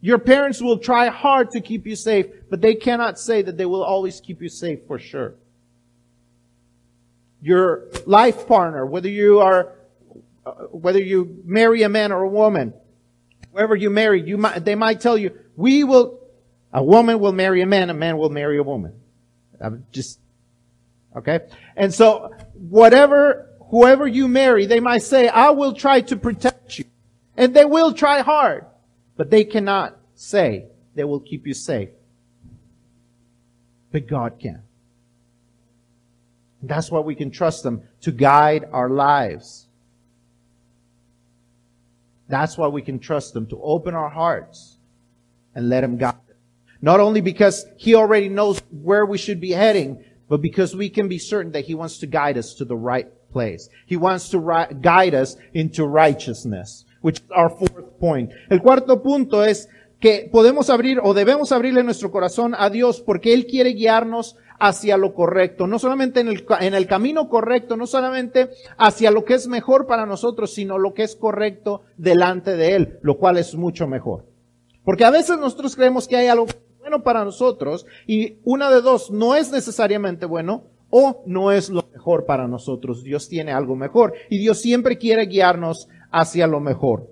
Your 0.00 0.18
parents 0.18 0.62
will 0.62 0.78
try 0.78 1.08
hard 1.08 1.50
to 1.52 1.60
keep 1.60 1.86
you 1.86 1.96
safe, 1.96 2.26
but 2.48 2.60
they 2.60 2.74
cannot 2.74 3.18
say 3.18 3.42
that 3.42 3.56
they 3.56 3.66
will 3.66 3.82
always 3.82 4.20
keep 4.20 4.40
you 4.40 4.48
safe 4.48 4.80
for 4.86 4.98
sure. 4.98 5.34
Your 7.42 7.88
life 8.06 8.46
partner, 8.46 8.86
whether 8.86 9.08
you 9.08 9.40
are, 9.40 9.72
uh, 10.46 10.52
whether 10.70 11.00
you 11.00 11.42
marry 11.44 11.82
a 11.82 11.88
man 11.88 12.12
or 12.12 12.22
a 12.22 12.28
woman, 12.28 12.74
whoever 13.52 13.74
you 13.74 13.90
marry, 13.90 14.22
you 14.22 14.38
might, 14.38 14.64
they 14.64 14.74
might 14.74 15.00
tell 15.00 15.18
you, 15.18 15.36
we 15.56 15.82
will, 15.82 16.20
a 16.72 16.82
woman 16.82 17.18
will 17.18 17.32
marry 17.32 17.60
a 17.62 17.66
man, 17.66 17.90
a 17.90 17.94
man 17.94 18.18
will 18.18 18.30
marry 18.30 18.58
a 18.58 18.62
woman. 18.62 18.92
I'm 19.60 19.84
just, 19.90 20.20
okay? 21.16 21.40
And 21.76 21.92
so, 21.92 22.32
whatever, 22.54 23.48
whoever 23.70 24.06
you 24.06 24.28
marry, 24.28 24.66
they 24.66 24.80
might 24.80 25.02
say, 25.02 25.28
I 25.28 25.50
will 25.50 25.72
try 25.72 26.02
to 26.02 26.16
protect 26.16 26.78
you. 26.78 26.84
And 27.36 27.54
they 27.54 27.64
will 27.64 27.92
try 27.92 28.20
hard. 28.20 28.66
But 29.18 29.30
they 29.30 29.44
cannot 29.44 29.98
say 30.14 30.66
they 30.94 31.04
will 31.04 31.20
keep 31.20 31.46
you 31.46 31.52
safe. 31.52 31.90
But 33.90 34.06
God 34.06 34.38
can. 34.38 34.62
And 36.60 36.70
that's 36.70 36.90
why 36.90 37.00
we 37.00 37.16
can 37.16 37.30
trust 37.30 37.64
them 37.64 37.82
to 38.02 38.12
guide 38.12 38.68
our 38.72 38.88
lives. 38.88 39.66
That's 42.28 42.56
why 42.56 42.68
we 42.68 42.80
can 42.80 43.00
trust 43.00 43.34
them 43.34 43.46
to 43.48 43.60
open 43.60 43.94
our 43.94 44.08
hearts 44.08 44.76
and 45.54 45.68
let 45.68 45.82
Him 45.82 45.98
guide 45.98 46.14
us. 46.14 46.36
Not 46.80 47.00
only 47.00 47.20
because 47.20 47.66
He 47.76 47.96
already 47.96 48.28
knows 48.28 48.60
where 48.70 49.04
we 49.04 49.18
should 49.18 49.40
be 49.40 49.50
heading, 49.50 50.04
but 50.28 50.40
because 50.42 50.76
we 50.76 50.90
can 50.90 51.08
be 51.08 51.18
certain 51.18 51.52
that 51.52 51.64
He 51.64 51.74
wants 51.74 51.98
to 51.98 52.06
guide 52.06 52.38
us 52.38 52.54
to 52.54 52.64
the 52.64 52.76
right 52.76 53.08
place. 53.32 53.70
He 53.86 53.96
wants 53.96 54.30
to 54.30 54.40
guide 54.80 55.14
us 55.14 55.36
into 55.52 55.86
righteousness, 55.86 56.86
which 57.02 57.20
is 57.20 57.30
our 57.30 57.50
fourth 57.50 57.98
point. 57.98 58.30
El 58.50 58.60
cuarto 58.60 59.02
punto 59.02 59.44
es 59.44 59.68
que 60.00 60.28
podemos 60.30 60.70
abrir 60.70 61.00
o 61.02 61.14
debemos 61.14 61.52
abrirle 61.52 61.82
nuestro 61.82 62.10
corazón 62.10 62.54
a 62.56 62.70
Dios 62.70 63.00
porque 63.00 63.34
Él 63.34 63.46
quiere 63.46 63.70
guiarnos 63.70 64.36
hacia 64.60 64.96
lo 64.96 65.14
correcto, 65.14 65.66
no 65.66 65.78
solamente 65.78 66.20
en 66.20 66.28
el, 66.28 66.44
en 66.60 66.74
el 66.74 66.86
camino 66.86 67.28
correcto, 67.28 67.76
no 67.76 67.86
solamente 67.86 68.50
hacia 68.76 69.10
lo 69.10 69.24
que 69.24 69.34
es 69.34 69.46
mejor 69.46 69.86
para 69.86 70.04
nosotros, 70.04 70.52
sino 70.52 70.78
lo 70.78 70.94
que 70.94 71.04
es 71.04 71.14
correcto 71.14 71.82
delante 71.96 72.56
de 72.56 72.74
Él, 72.74 72.98
lo 73.02 73.18
cual 73.18 73.38
es 73.38 73.54
mucho 73.54 73.86
mejor. 73.86 74.26
Porque 74.84 75.04
a 75.04 75.10
veces 75.10 75.38
nosotros 75.38 75.76
creemos 75.76 76.08
que 76.08 76.16
hay 76.16 76.28
algo 76.28 76.46
bueno 76.80 77.02
para 77.02 77.24
nosotros 77.24 77.86
y 78.06 78.38
una 78.44 78.70
de 78.70 78.80
dos 78.80 79.10
no 79.10 79.34
es 79.36 79.52
necesariamente 79.52 80.26
bueno 80.26 80.64
o 80.90 81.22
no 81.26 81.52
es 81.52 81.70
lo 81.70 81.88
mejor 81.92 82.24
para 82.24 82.48
nosotros. 82.48 83.02
Dios 83.02 83.28
tiene 83.28 83.52
algo 83.52 83.76
mejor 83.76 84.14
y 84.30 84.38
Dios 84.38 84.60
siempre 84.60 84.98
quiere 84.98 85.26
guiarnos 85.26 85.88
hacia 86.10 86.46
lo 86.46 86.60
mejor. 86.60 87.10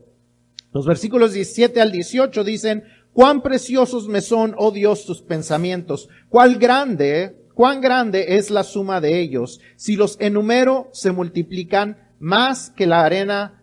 Los 0.72 0.86
versículos 0.86 1.32
17 1.32 1.80
al 1.80 1.92
18 1.92 2.44
dicen, 2.44 2.84
cuán 3.12 3.42
preciosos 3.42 4.08
me 4.08 4.20
son, 4.20 4.54
oh 4.58 4.70
Dios, 4.70 5.06
tus 5.06 5.22
pensamientos, 5.22 6.08
cuán 6.28 6.58
grande, 6.58 7.36
cuán 7.54 7.80
grande 7.80 8.36
es 8.36 8.50
la 8.50 8.62
suma 8.62 9.00
de 9.00 9.20
ellos. 9.20 9.60
Si 9.76 9.96
los 9.96 10.16
enumero, 10.20 10.88
se 10.92 11.12
multiplican 11.12 11.96
más 12.18 12.70
que 12.70 12.86
la 12.86 13.04
arena. 13.04 13.62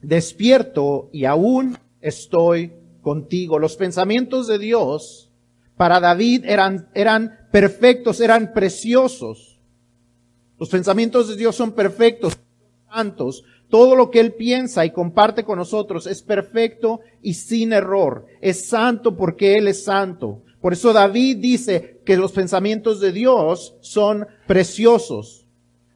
Despierto 0.00 1.10
y 1.12 1.24
aún 1.24 1.76
estoy 2.00 2.72
contigo. 3.02 3.58
Los 3.58 3.76
pensamientos 3.76 4.46
de 4.46 4.58
Dios 4.58 5.30
para 5.76 6.00
David 6.00 6.44
eran, 6.44 6.88
eran 6.94 7.37
perfectos, 7.50 8.20
eran 8.20 8.52
preciosos. 8.52 9.58
Los 10.58 10.68
pensamientos 10.68 11.28
de 11.28 11.36
Dios 11.36 11.54
son 11.56 11.72
perfectos, 11.72 12.38
santos. 12.92 13.44
Todo 13.68 13.94
lo 13.96 14.10
que 14.10 14.20
Él 14.20 14.32
piensa 14.32 14.84
y 14.84 14.90
comparte 14.90 15.44
con 15.44 15.58
nosotros 15.58 16.06
es 16.06 16.22
perfecto 16.22 17.00
y 17.22 17.34
sin 17.34 17.72
error. 17.72 18.26
Es 18.40 18.68
santo 18.68 19.16
porque 19.16 19.56
Él 19.56 19.68
es 19.68 19.84
santo. 19.84 20.42
Por 20.60 20.72
eso 20.72 20.92
David 20.92 21.36
dice 21.38 22.00
que 22.04 22.16
los 22.16 22.32
pensamientos 22.32 23.00
de 23.00 23.12
Dios 23.12 23.76
son 23.80 24.26
preciosos. 24.46 25.46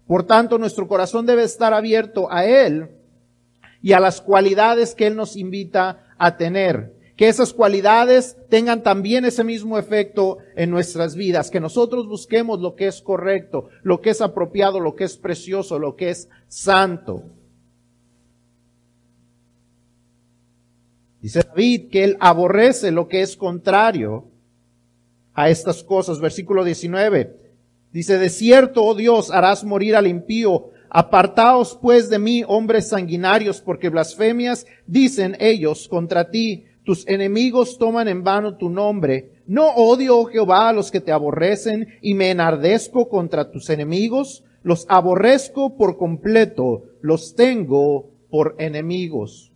Por 0.07 0.25
tanto, 0.25 0.59
nuestro 0.59 0.87
corazón 0.87 1.27
debe 1.27 1.43
estar 1.45 1.73
abierto 1.75 2.31
a 2.31 2.45
Él 2.45 2.91
y 3.81 3.93
a 3.93 4.01
las 4.01 4.21
cualidades 4.21 4.95
que 4.95 5.07
Él 5.07 5.17
nos 5.17 5.37
invita 5.37 6.15
a 6.19 6.37
tener. 6.37 6.95
Que 7.17 7.29
esas 7.29 7.53
cualidades 7.53 8.37
tengan 8.49 8.83
también 8.83 9.25
ese 9.25 9.45
mismo 9.45 9.79
efecto 9.79 10.39
en 10.57 10.71
nuestras 10.71 11.15
vidas. 11.15 11.51
Que 11.51 11.61
nosotros 11.61 12.09
busquemos 12.09 12.61
lo 12.61 12.75
que 12.75 12.87
es 12.87 13.03
correcto, 13.03 13.69
lo 13.83 14.01
que 14.01 14.11
es 14.11 14.21
apropiado, 14.21 14.81
lo 14.81 14.95
que 14.95 15.05
es 15.05 15.17
precioso, 15.17 15.79
lo 15.79 15.95
que 15.97 16.11
es 16.11 16.29
santo. 16.49 17.25
Dice 21.21 21.43
David 21.47 21.89
que 21.91 22.03
él 22.03 22.17
aborrece 22.19 22.91
lo 22.91 23.07
que 23.07 23.23
es 23.23 23.37
contrario 23.37 24.25
a 25.35 25.49
estas 25.49 25.85
cosas. 25.85 26.21
Versículo 26.21 26.65
19. 26.65 27.37
Dice, 27.93 28.19
de 28.19 28.31
cierto, 28.31 28.83
oh 28.85 28.95
Dios, 28.95 29.31
harás 29.31 29.65
morir 29.65 29.95
al 29.95 30.07
impío. 30.07 30.71
Apartaos 30.89 31.79
pues 31.81 32.11
de 32.11 32.19
mí, 32.19 32.43
hombres 32.47 32.89
sanguinarios, 32.89 33.61
porque 33.61 33.89
blasfemias 33.89 34.67
dicen 34.87 35.37
ellos 35.41 35.89
contra 35.89 36.31
ti. 36.31 36.65
Tus 36.85 37.07
enemigos 37.07 37.79
toman 37.79 38.09
en 38.09 38.25
vano 38.25 38.57
tu 38.57 38.69
nombre. 38.69 39.43
No 39.47 39.69
odio, 39.69 40.19
oh 40.19 40.25
Jehová, 40.25 40.69
a 40.69 40.73
los 40.73 40.91
que 40.91 41.01
te 41.01 41.13
aborrecen 41.13 41.87
y 42.01 42.15
me 42.15 42.31
enardezco 42.31 43.09
contra 43.09 43.51
tus 43.51 43.71
enemigos. 43.71 44.45
Los 44.63 44.87
aborrezco 44.89 45.77
por 45.77 45.97
completo. 45.97 46.85
Los 47.01 47.35
tengo 47.37 48.11
por 48.31 48.57
enemigos. 48.59 49.53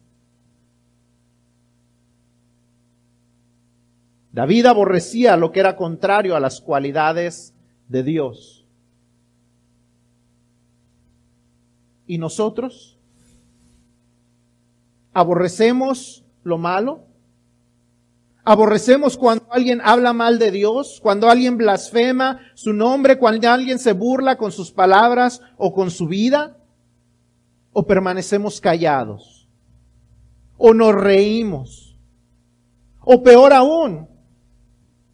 David 4.32 4.66
aborrecía 4.66 5.36
lo 5.36 5.50
que 5.50 5.60
era 5.60 5.76
contrario 5.76 6.36
a 6.36 6.40
las 6.40 6.60
cualidades 6.60 7.54
de 7.88 8.02
Dios. 8.02 8.66
¿Y 12.06 12.18
nosotros? 12.18 12.98
¿Aborrecemos 15.12 16.22
lo 16.44 16.58
malo? 16.58 17.06
¿Aborrecemos 18.48 19.18
cuando 19.18 19.44
alguien 19.50 19.80
habla 19.82 20.12
mal 20.12 20.38
de 20.38 20.52
Dios? 20.52 21.00
¿Cuando 21.02 21.28
alguien 21.28 21.56
blasfema 21.56 22.42
su 22.54 22.72
nombre? 22.72 23.18
¿Cuando 23.18 23.50
alguien 23.50 23.80
se 23.80 23.92
burla 23.92 24.38
con 24.38 24.52
sus 24.52 24.70
palabras 24.70 25.42
o 25.58 25.72
con 25.72 25.90
su 25.90 26.06
vida? 26.06 26.56
¿O 27.72 27.88
permanecemos 27.88 28.60
callados? 28.60 29.48
¿O 30.56 30.72
nos 30.74 30.94
reímos? 30.94 31.98
¿O 33.00 33.20
peor 33.20 33.52
aún, 33.52 34.08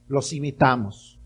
los 0.09 0.35
imitamos. 0.35 1.18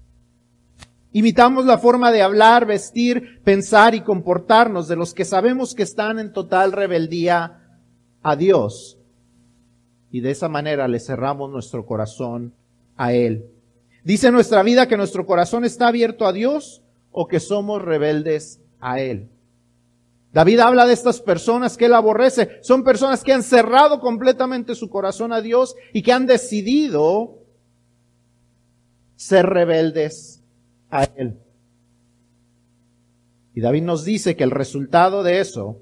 Imitamos 1.10 1.66
la 1.66 1.78
forma 1.78 2.12
de 2.12 2.22
hablar, 2.22 2.66
vestir, 2.66 3.42
pensar 3.42 3.96
y 3.96 4.02
comportarnos 4.02 4.86
de 4.86 4.94
los 4.94 5.12
que 5.12 5.24
sabemos 5.24 5.74
que 5.74 5.82
están 5.82 6.20
en 6.20 6.32
total 6.32 6.70
rebeldía 6.70 7.80
a 8.22 8.36
Dios. 8.36 8.95
Y 10.10 10.20
de 10.20 10.30
esa 10.30 10.48
manera 10.48 10.88
le 10.88 11.00
cerramos 11.00 11.50
nuestro 11.50 11.84
corazón 11.84 12.54
a 12.96 13.12
Él. 13.12 13.46
Dice 14.04 14.30
nuestra 14.30 14.62
vida 14.62 14.86
que 14.86 14.96
nuestro 14.96 15.26
corazón 15.26 15.64
está 15.64 15.88
abierto 15.88 16.26
a 16.26 16.32
Dios 16.32 16.82
o 17.10 17.26
que 17.26 17.40
somos 17.40 17.82
rebeldes 17.82 18.60
a 18.80 19.00
Él. 19.00 19.28
David 20.36 20.60
habla 20.60 20.86
de 20.86 20.92
estas 20.92 21.20
personas 21.22 21.78
que 21.78 21.86
él 21.86 21.94
aborrece. 21.94 22.58
Son 22.60 22.84
personas 22.84 23.24
que 23.24 23.32
han 23.32 23.42
cerrado 23.42 24.00
completamente 24.00 24.74
su 24.74 24.90
corazón 24.90 25.32
a 25.32 25.40
Dios 25.40 25.74
y 25.94 26.02
que 26.02 26.12
han 26.12 26.26
decidido 26.26 27.38
ser 29.16 29.46
rebeldes 29.46 30.42
a 30.90 31.04
Él. 31.04 31.38
Y 33.54 33.62
David 33.62 33.84
nos 33.84 34.04
dice 34.04 34.36
que 34.36 34.44
el 34.44 34.50
resultado 34.50 35.22
de 35.22 35.40
eso 35.40 35.80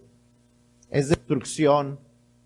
es 0.88 1.08
destrucción 1.08 1.98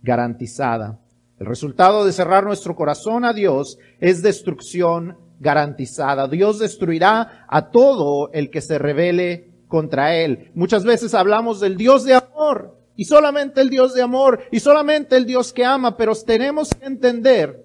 garantizada. 0.03 0.99
El 1.39 1.47
resultado 1.47 2.05
de 2.05 2.13
cerrar 2.13 2.45
nuestro 2.45 2.75
corazón 2.75 3.25
a 3.25 3.33
Dios 3.33 3.79
es 4.01 4.23
destrucción 4.23 5.17
garantizada. 5.39 6.27
Dios 6.27 6.59
destruirá 6.59 7.47
a 7.49 7.71
todo 7.71 8.31
el 8.33 8.51
que 8.51 8.61
se 8.61 8.79
rebele 8.79 9.53
contra 9.69 10.17
Él. 10.17 10.51
Muchas 10.55 10.85
veces 10.85 11.15
hablamos 11.15 11.61
del 11.61 11.77
Dios 11.77 12.05
de 12.05 12.15
amor 12.15 12.77
y 12.97 13.05
solamente 13.05 13.61
el 13.61 13.71
Dios 13.71 13.95
de 13.95 14.03
amor 14.03 14.41
y 14.51 14.59
solamente 14.59 15.17
el 15.17 15.27
Dios 15.27 15.53
que 15.53 15.65
ama, 15.65 15.97
pero 15.97 16.15
tenemos 16.17 16.71
que 16.71 16.87
entender 16.87 17.65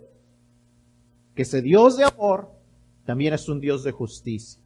que 1.36 1.42
ese 1.42 1.62
Dios 1.62 1.98
de 1.98 2.04
amor 2.04 2.52
también 3.06 3.34
es 3.34 3.50
un 3.50 3.60
Dios 3.60 3.84
de 3.84 3.92
justicia. 3.92 4.62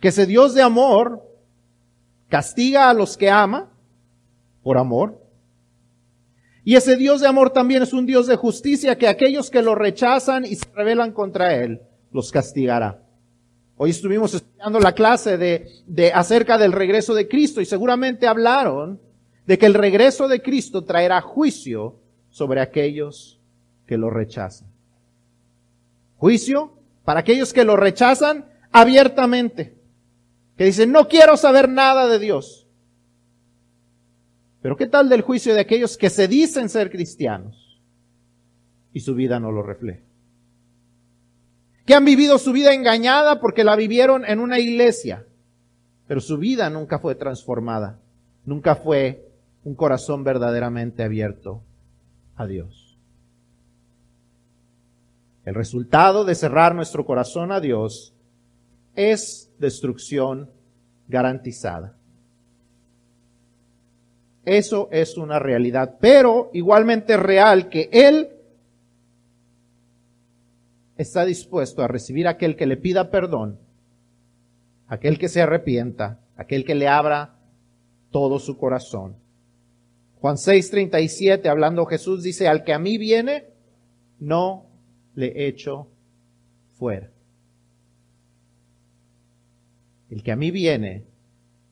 Que 0.00 0.08
ese 0.08 0.26
Dios 0.26 0.54
de 0.54 0.62
amor 0.62 1.22
castiga 2.28 2.88
a 2.88 2.94
los 2.94 3.16
que 3.16 3.30
ama 3.30 3.70
por 4.62 4.78
amor. 4.78 5.21
Y 6.64 6.76
ese 6.76 6.96
Dios 6.96 7.20
de 7.20 7.28
amor 7.28 7.50
también 7.50 7.82
es 7.82 7.92
un 7.92 8.06
Dios 8.06 8.26
de 8.26 8.36
justicia 8.36 8.96
que 8.96 9.08
aquellos 9.08 9.50
que 9.50 9.62
lo 9.62 9.74
rechazan 9.74 10.44
y 10.44 10.54
se 10.54 10.66
rebelan 10.74 11.12
contra 11.12 11.56
Él, 11.56 11.80
los 12.12 12.30
castigará. 12.30 13.02
Hoy 13.76 13.90
estuvimos 13.90 14.34
estudiando 14.34 14.78
la 14.78 14.92
clase 14.92 15.38
de, 15.38 15.66
de 15.86 16.12
acerca 16.12 16.58
del 16.58 16.72
regreso 16.72 17.14
de 17.14 17.26
Cristo 17.26 17.60
y 17.60 17.64
seguramente 17.64 18.28
hablaron 18.28 19.00
de 19.46 19.58
que 19.58 19.66
el 19.66 19.74
regreso 19.74 20.28
de 20.28 20.40
Cristo 20.40 20.84
traerá 20.84 21.20
juicio 21.20 21.96
sobre 22.30 22.60
aquellos 22.60 23.40
que 23.86 23.96
lo 23.96 24.08
rechazan. 24.08 24.68
Juicio 26.16 26.74
para 27.04 27.20
aquellos 27.20 27.52
que 27.52 27.64
lo 27.64 27.76
rechazan 27.76 28.46
abiertamente, 28.70 29.74
que 30.56 30.64
dicen, 30.64 30.92
no 30.92 31.08
quiero 31.08 31.36
saber 31.36 31.68
nada 31.68 32.06
de 32.06 32.20
Dios. 32.20 32.61
Pero 34.62 34.76
¿qué 34.76 34.86
tal 34.86 35.08
del 35.08 35.22
juicio 35.22 35.54
de 35.54 35.60
aquellos 35.60 35.96
que 35.96 36.08
se 36.08 36.28
dicen 36.28 36.68
ser 36.68 36.90
cristianos 36.90 37.80
y 38.92 39.00
su 39.00 39.14
vida 39.14 39.40
no 39.40 39.50
lo 39.50 39.62
refleja? 39.62 40.04
Que 41.84 41.94
han 41.96 42.04
vivido 42.04 42.38
su 42.38 42.52
vida 42.52 42.72
engañada 42.72 43.40
porque 43.40 43.64
la 43.64 43.74
vivieron 43.74 44.24
en 44.24 44.38
una 44.38 44.60
iglesia, 44.60 45.26
pero 46.06 46.20
su 46.20 46.38
vida 46.38 46.70
nunca 46.70 47.00
fue 47.00 47.16
transformada, 47.16 47.98
nunca 48.44 48.76
fue 48.76 49.28
un 49.64 49.74
corazón 49.74 50.22
verdaderamente 50.22 51.02
abierto 51.02 51.60
a 52.36 52.46
Dios. 52.46 52.96
El 55.44 55.56
resultado 55.56 56.24
de 56.24 56.36
cerrar 56.36 56.76
nuestro 56.76 57.04
corazón 57.04 57.50
a 57.50 57.58
Dios 57.58 58.14
es 58.94 59.52
destrucción 59.58 60.50
garantizada. 61.08 61.96
Eso 64.44 64.88
es 64.90 65.16
una 65.16 65.38
realidad, 65.38 65.98
pero 66.00 66.50
igualmente 66.52 67.16
real 67.16 67.68
que 67.68 67.88
Él 67.92 68.28
está 70.96 71.24
dispuesto 71.24 71.82
a 71.82 71.88
recibir 71.88 72.26
a 72.26 72.30
aquel 72.32 72.56
que 72.56 72.66
le 72.66 72.76
pida 72.76 73.10
perdón, 73.10 73.58
aquel 74.88 75.18
que 75.18 75.28
se 75.28 75.42
arrepienta, 75.42 76.20
aquel 76.36 76.64
que 76.64 76.74
le 76.74 76.88
abra 76.88 77.36
todo 78.10 78.38
su 78.38 78.56
corazón. 78.56 79.16
Juan 80.20 80.36
6:37, 80.36 81.48
hablando 81.48 81.86
Jesús, 81.86 82.22
dice, 82.22 82.48
al 82.48 82.64
que 82.64 82.72
a 82.72 82.78
mí 82.78 82.98
viene, 82.98 83.46
no 84.18 84.66
le 85.14 85.46
echo 85.46 85.88
fuera. 86.78 87.10
El 90.10 90.22
que 90.22 90.32
a 90.32 90.36
mí 90.36 90.50
viene, 90.50 91.04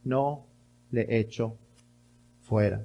no 0.05 0.47
le 0.91 1.19
echo 1.19 1.59
fuera. 2.51 2.85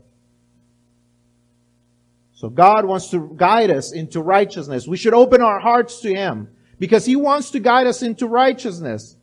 So 2.34 2.50
God 2.50 2.86
wants 2.86 3.10
to 3.10 3.34
guide 3.36 3.72
us 3.72 3.92
into 3.92 4.22
righteousness. 4.22 4.88
We 4.88 4.98
should 4.98 5.14
open 5.14 5.42
our 5.42 5.60
hearts 5.60 6.02
to 6.02 6.14
Him 6.14 6.50
because 6.80 7.06
He 7.06 7.16
wants 7.16 7.52
to 7.52 7.60
guide 7.60 7.88
us 7.88 8.02
into 8.02 8.28
righteousness. 8.28 9.18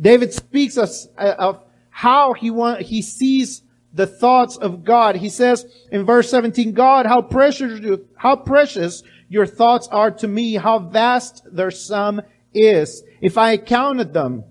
David 0.00 0.32
speaks 0.32 0.76
of, 0.76 0.90
uh, 1.16 1.34
of 1.38 1.62
how 1.90 2.32
he 2.32 2.50
want, 2.50 2.82
he 2.82 3.02
sees 3.02 3.62
the 3.92 4.06
thoughts 4.06 4.56
of 4.56 4.84
God. 4.84 5.16
He 5.16 5.28
says 5.28 5.66
in 5.90 6.04
verse 6.04 6.30
17, 6.30 6.72
God, 6.72 7.06
how 7.06 7.22
precious, 7.22 7.80
how 8.16 8.36
precious 8.36 9.02
your 9.28 9.46
thoughts 9.46 9.88
are 9.88 10.10
to 10.12 10.28
me, 10.28 10.54
how 10.54 10.78
vast 10.78 11.42
their 11.50 11.70
sum 11.70 12.22
is. 12.54 13.02
If 13.20 13.36
I 13.36 13.56
counted 13.56 14.12
them, 14.12 14.44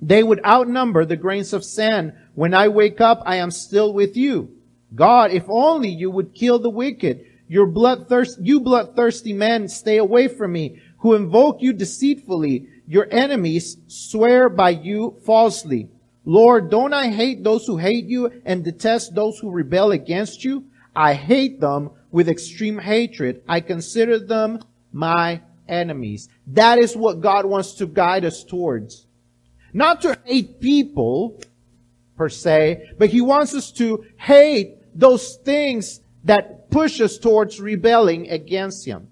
they 0.00 0.22
would 0.22 0.44
outnumber 0.44 1.04
the 1.04 1.16
grains 1.16 1.52
of 1.52 1.64
sand. 1.64 2.14
When 2.34 2.54
I 2.54 2.68
wake 2.68 3.00
up, 3.00 3.22
I 3.26 3.36
am 3.36 3.50
still 3.50 3.92
with 3.92 4.16
you. 4.16 4.57
God, 4.94 5.30
if 5.32 5.44
only 5.48 5.88
you 5.88 6.10
would 6.10 6.34
kill 6.34 6.58
the 6.58 6.70
wicked. 6.70 7.24
Your 7.48 7.66
bloodthirst, 7.66 8.38
you 8.40 8.60
bloodthirsty 8.60 9.32
men, 9.32 9.68
stay 9.68 9.96
away 9.96 10.28
from 10.28 10.52
me, 10.52 10.80
who 10.98 11.14
invoke 11.14 11.62
you 11.62 11.72
deceitfully. 11.72 12.68
Your 12.86 13.06
enemies 13.10 13.78
swear 13.86 14.48
by 14.48 14.70
you 14.70 15.16
falsely. 15.24 15.88
Lord, 16.24 16.70
don't 16.70 16.92
I 16.92 17.08
hate 17.08 17.42
those 17.42 17.66
who 17.66 17.78
hate 17.78 18.04
you 18.04 18.30
and 18.44 18.64
detest 18.64 19.14
those 19.14 19.38
who 19.38 19.50
rebel 19.50 19.92
against 19.92 20.44
you? 20.44 20.64
I 20.94 21.14
hate 21.14 21.60
them 21.60 21.90
with 22.10 22.28
extreme 22.28 22.78
hatred. 22.78 23.42
I 23.48 23.60
consider 23.60 24.18
them 24.18 24.60
my 24.92 25.42
enemies. 25.68 26.28
That 26.48 26.78
is 26.78 26.96
what 26.96 27.20
God 27.20 27.46
wants 27.46 27.74
to 27.74 27.86
guide 27.86 28.24
us 28.24 28.44
towards. 28.44 29.06
Not 29.72 30.00
to 30.02 30.18
hate 30.24 30.60
people 30.60 31.40
per 32.16 32.28
se, 32.28 32.90
but 32.98 33.10
He 33.10 33.20
wants 33.20 33.54
us 33.54 33.70
to 33.72 34.04
hate 34.16 34.77
those 34.98 35.36
things 35.36 36.00
that 36.24 36.70
push 36.70 37.00
us 37.00 37.16
towards 37.18 37.60
rebelling 37.60 38.28
against 38.28 38.84
Him. 38.84 39.08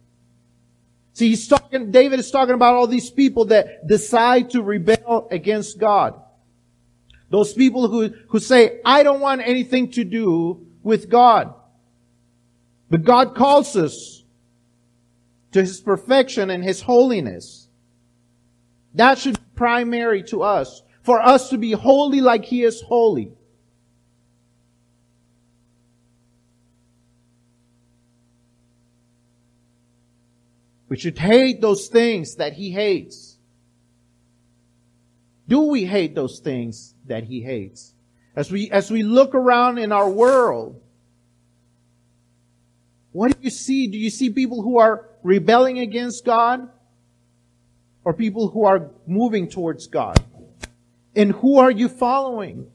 See, 1.12 1.30
he's 1.30 1.48
talking, 1.48 1.92
David 1.92 2.18
is 2.18 2.30
talking 2.30 2.54
about 2.54 2.74
all 2.74 2.88
these 2.88 3.08
people 3.08 3.46
that 3.46 3.86
decide 3.86 4.50
to 4.50 4.62
rebel 4.62 5.28
against 5.30 5.78
God. 5.78 6.20
Those 7.30 7.54
people 7.54 7.88
who, 7.88 8.10
who 8.28 8.38
say, 8.38 8.80
I 8.84 9.02
don't 9.02 9.20
want 9.20 9.40
anything 9.40 9.92
to 9.92 10.04
do 10.04 10.66
with 10.82 11.08
God. 11.08 11.54
But 12.90 13.04
God 13.04 13.34
calls 13.34 13.76
us 13.76 14.24
to 15.52 15.60
His 15.60 15.80
perfection 15.80 16.50
and 16.50 16.62
His 16.62 16.82
holiness. 16.82 17.68
That 18.94 19.18
should 19.18 19.38
be 19.38 19.46
primary 19.54 20.22
to 20.24 20.42
us. 20.42 20.82
For 21.02 21.20
us 21.20 21.50
to 21.50 21.58
be 21.58 21.72
holy 21.72 22.20
like 22.20 22.44
He 22.44 22.62
is 22.62 22.82
holy. 22.82 23.35
We 30.88 30.96
should 30.96 31.18
hate 31.18 31.60
those 31.60 31.88
things 31.88 32.36
that 32.36 32.52
He 32.52 32.70
hates. 32.70 33.36
Do 35.48 35.62
we 35.62 35.84
hate 35.84 36.14
those 36.14 36.38
things 36.38 36.94
that 37.06 37.24
He 37.24 37.40
hates? 37.40 37.92
As 38.34 38.50
we, 38.50 38.70
as 38.70 38.90
we 38.90 39.02
look 39.02 39.34
around 39.34 39.78
in 39.78 39.92
our 39.92 40.08
world, 40.08 40.80
what 43.12 43.32
do 43.32 43.38
you 43.40 43.50
see? 43.50 43.86
Do 43.86 43.96
you 43.96 44.10
see 44.10 44.30
people 44.30 44.62
who 44.62 44.78
are 44.78 45.08
rebelling 45.22 45.78
against 45.78 46.24
God? 46.24 46.68
Or 48.04 48.12
people 48.12 48.48
who 48.48 48.64
are 48.64 48.90
moving 49.06 49.48
towards 49.48 49.86
God? 49.86 50.22
And 51.16 51.32
who 51.32 51.58
are 51.58 51.70
you 51.70 51.88
following? 51.88 52.70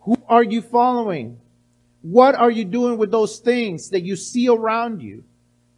Who 0.00 0.16
are 0.28 0.42
you 0.42 0.60
following? 0.60 1.38
What 2.02 2.34
are 2.34 2.50
you 2.50 2.64
doing 2.64 2.98
with 2.98 3.10
those 3.10 3.38
things 3.38 3.90
that 3.90 4.00
you 4.02 4.16
see 4.16 4.48
around 4.48 5.00
you? 5.00 5.24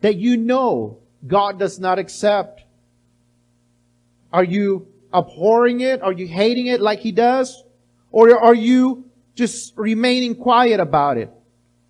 That 0.01 0.17
you 0.17 0.37
know 0.37 0.99
God 1.27 1.59
does 1.59 1.79
not 1.79 1.99
accept? 1.99 2.63
Are 4.33 4.45
you 4.45 4.89
abhorring 5.13 5.81
it? 5.81 6.03
Are 6.03 6.13
you 6.13 6.27
hating 6.27 6.67
it 6.67 6.81
like 6.81 7.01
He 7.01 7.13
does? 7.13 7.63
Or 8.13 8.39
are 8.39 8.55
you 8.55 9.05
just 9.35 9.77
remaining 9.77 10.35
quiet 10.35 10.81
about 10.81 11.17
it? 11.17 11.31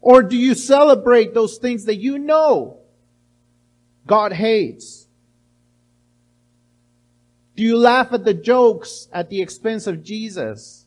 Or 0.01 0.23
do 0.23 0.37
you 0.37 0.55
celebrate 0.55 1.35
those 1.35 1.59
things 1.59 1.85
that 1.85 1.97
you 1.97 2.19
know 2.19 2.79
God 4.07 4.33
hates? 4.33 5.07
Do 7.57 7.63
you 7.63 7.77
laugh 7.77 8.13
at 8.13 8.25
the 8.25 8.33
jokes 8.33 9.09
at 9.13 9.29
the 9.29 9.43
expense 9.43 9.87
of 9.87 10.03
Jesus 10.03 10.87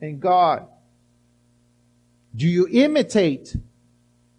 and 0.00 0.20
God? 0.20 0.66
Do 2.34 2.48
you 2.48 2.66
imitate 2.68 3.54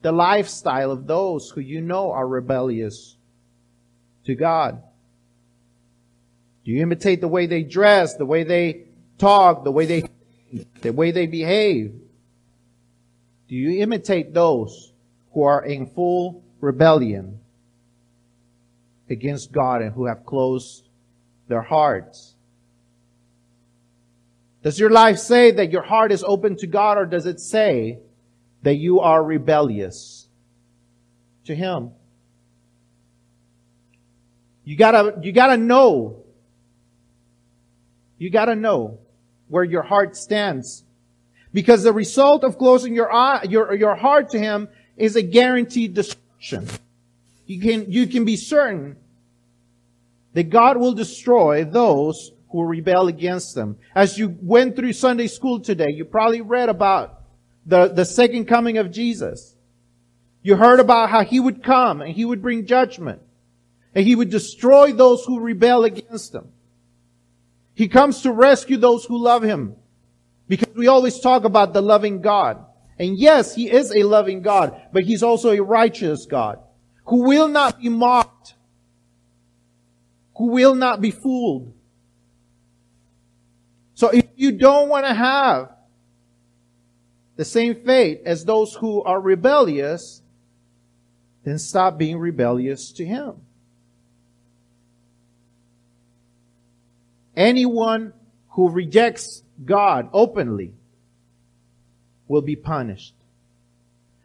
the 0.01 0.11
lifestyle 0.11 0.91
of 0.91 1.07
those 1.07 1.49
who 1.49 1.61
you 1.61 1.81
know 1.81 2.11
are 2.11 2.27
rebellious 2.27 3.15
to 4.25 4.35
God? 4.35 4.81
Do 6.63 6.71
you 6.71 6.81
imitate 6.81 7.21
the 7.21 7.27
way 7.27 7.47
they 7.47 7.63
dress, 7.63 8.15
the 8.15 8.25
way 8.25 8.43
they 8.43 8.85
talk, 9.17 9.63
the 9.63 9.71
way 9.71 9.85
they, 9.85 10.03
the 10.81 10.91
way 10.91 11.11
they 11.11 11.27
behave? 11.27 11.93
Do 13.47 13.55
you 13.55 13.81
imitate 13.81 14.33
those 14.33 14.93
who 15.33 15.43
are 15.43 15.63
in 15.63 15.87
full 15.87 16.43
rebellion 16.59 17.39
against 19.09 19.51
God 19.51 19.81
and 19.81 19.93
who 19.93 20.05
have 20.05 20.25
closed 20.25 20.87
their 21.47 21.61
hearts? 21.61 22.33
Does 24.63 24.79
your 24.79 24.91
life 24.91 25.17
say 25.17 25.51
that 25.51 25.71
your 25.71 25.81
heart 25.81 26.11
is 26.11 26.23
open 26.23 26.55
to 26.57 26.67
God 26.67 26.97
or 26.97 27.05
does 27.05 27.25
it 27.25 27.39
say 27.39 27.99
that 28.63 28.75
you 28.75 28.99
are 28.99 29.23
rebellious 29.23 30.27
to 31.45 31.55
Him. 31.55 31.91
You 34.63 34.75
gotta, 34.75 35.19
you 35.21 35.31
gotta 35.31 35.57
know. 35.57 36.23
You 38.17 38.29
gotta 38.29 38.55
know 38.55 38.99
where 39.47 39.63
your 39.63 39.81
heart 39.81 40.15
stands. 40.15 40.83
Because 41.53 41.83
the 41.83 41.91
result 41.91 42.43
of 42.43 42.57
closing 42.57 42.95
your 42.95 43.11
eye, 43.11 43.43
your, 43.49 43.73
your 43.75 43.95
heart 43.95 44.29
to 44.29 44.39
Him 44.39 44.69
is 44.95 45.15
a 45.15 45.21
guaranteed 45.21 45.93
destruction. 45.93 46.67
You 47.45 47.59
can, 47.59 47.91
you 47.91 48.07
can 48.07 48.23
be 48.23 48.37
certain 48.37 48.95
that 50.33 50.49
God 50.49 50.77
will 50.77 50.93
destroy 50.93 51.65
those 51.65 52.31
who 52.51 52.63
rebel 52.63 53.07
against 53.07 53.55
them. 53.55 53.77
As 53.95 54.17
you 54.17 54.37
went 54.41 54.75
through 54.75 54.93
Sunday 54.93 55.27
school 55.27 55.59
today, 55.59 55.89
you 55.89 56.05
probably 56.05 56.41
read 56.41 56.69
about 56.69 57.20
the, 57.65 57.87
the 57.87 58.05
second 58.05 58.45
coming 58.45 58.77
of 58.77 58.91
Jesus. 58.91 59.55
You 60.43 60.55
heard 60.55 60.79
about 60.79 61.09
how 61.09 61.23
he 61.23 61.39
would 61.39 61.63
come 61.63 62.01
and 62.01 62.11
he 62.11 62.25
would 62.25 62.41
bring 62.41 62.65
judgment 62.65 63.21
and 63.93 64.05
he 64.05 64.15
would 64.15 64.29
destroy 64.29 64.91
those 64.91 65.23
who 65.25 65.39
rebel 65.39 65.83
against 65.83 66.33
him. 66.33 66.47
He 67.73 67.87
comes 67.87 68.23
to 68.23 68.31
rescue 68.31 68.77
those 68.77 69.05
who 69.05 69.17
love 69.17 69.43
him 69.43 69.75
because 70.47 70.75
we 70.75 70.87
always 70.87 71.19
talk 71.19 71.43
about 71.43 71.73
the 71.73 71.81
loving 71.81 72.21
God. 72.21 72.65
And 72.97 73.17
yes, 73.17 73.55
he 73.55 73.71
is 73.71 73.91
a 73.95 74.03
loving 74.03 74.41
God, 74.41 74.79
but 74.91 75.03
he's 75.03 75.23
also 75.23 75.51
a 75.51 75.61
righteous 75.61 76.25
God 76.25 76.59
who 77.05 77.23
will 77.23 77.47
not 77.47 77.79
be 77.79 77.89
mocked, 77.89 78.55
who 80.37 80.47
will 80.47 80.75
not 80.75 81.01
be 81.01 81.11
fooled. 81.11 81.73
So 83.93 84.09
if 84.09 84.25
you 84.35 84.51
don't 84.51 84.89
want 84.89 85.05
to 85.05 85.13
have 85.13 85.69
the 87.41 87.45
same 87.45 87.73
fate 87.73 88.21
as 88.23 88.45
those 88.45 88.75
who 88.75 89.01
are 89.01 89.19
rebellious, 89.19 90.21
then 91.43 91.57
stop 91.57 91.97
being 91.97 92.19
rebellious 92.19 92.91
to 92.91 93.03
Him. 93.03 93.33
Anyone 97.35 98.13
who 98.49 98.69
rejects 98.69 99.41
God 99.65 100.07
openly 100.13 100.75
will 102.27 102.43
be 102.43 102.55
punished. 102.55 103.15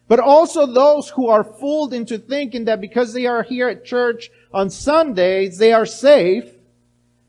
But 0.08 0.20
also 0.20 0.66
those 0.66 1.08
who 1.08 1.30
are 1.30 1.42
fooled 1.42 1.94
into 1.94 2.18
thinking 2.18 2.66
that 2.66 2.82
because 2.82 3.14
they 3.14 3.24
are 3.24 3.42
here 3.42 3.70
at 3.70 3.86
church 3.86 4.28
on 4.52 4.68
Sundays, 4.68 5.56
they 5.56 5.72
are 5.72 5.86
safe 5.86 6.52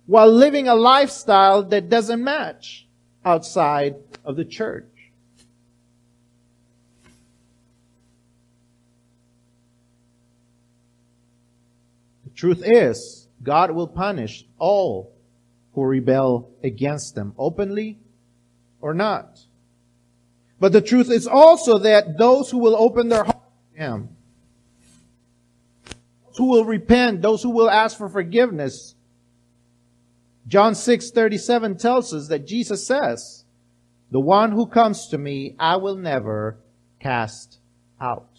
while 0.05 0.29
living 0.29 0.67
a 0.67 0.75
lifestyle 0.75 1.63
that 1.63 1.87
doesn't 1.87 2.21
match 2.21 2.85
outside 3.23 3.95
of 4.25 4.35
the 4.35 4.43
church. 4.43 4.83
The 12.26 12.26
truth 12.37 12.61
is, 12.63 13.27
God 13.43 13.71
will 13.71 13.87
punish 13.87 14.45
all 14.57 15.13
who 15.73 15.83
rebel 15.83 16.49
against 16.63 17.15
them, 17.15 17.33
openly 17.37 17.99
or 18.79 18.93
not. 18.93 19.41
But 20.59 20.71
the 20.71 20.81
truth 20.81 21.11
is 21.11 21.27
also 21.27 21.77
that 21.79 22.17
those 22.17 22.49
who 22.49 22.59
will 22.59 22.75
open 22.75 23.09
their 23.09 23.23
heart 23.23 23.43
to 23.73 23.79
Him, 23.79 24.09
who 26.37 26.45
will 26.45 26.65
repent, 26.65 27.21
those 27.21 27.43
who 27.43 27.49
will 27.49 27.69
ask 27.69 27.97
for 27.97 28.09
forgiveness, 28.09 28.95
John 30.47 30.73
6:37 30.73 31.77
tells 31.77 32.13
us 32.13 32.27
that 32.29 32.47
Jesus 32.47 32.87
says, 32.87 33.43
"The 34.11 34.19
one 34.19 34.51
who 34.51 34.65
comes 34.65 35.07
to 35.09 35.17
me, 35.17 35.55
I 35.59 35.75
will 35.75 35.95
never 35.95 36.57
cast 36.99 37.59
out." 37.99 38.29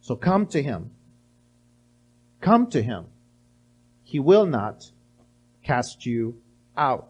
So 0.00 0.16
come 0.16 0.46
to 0.48 0.62
him. 0.62 0.90
Come 2.42 2.66
to 2.70 2.82
him. 2.82 3.04
He 4.02 4.18
will 4.18 4.46
not 4.46 4.84
cast 5.62 6.04
you 6.04 6.34
out. 6.76 7.08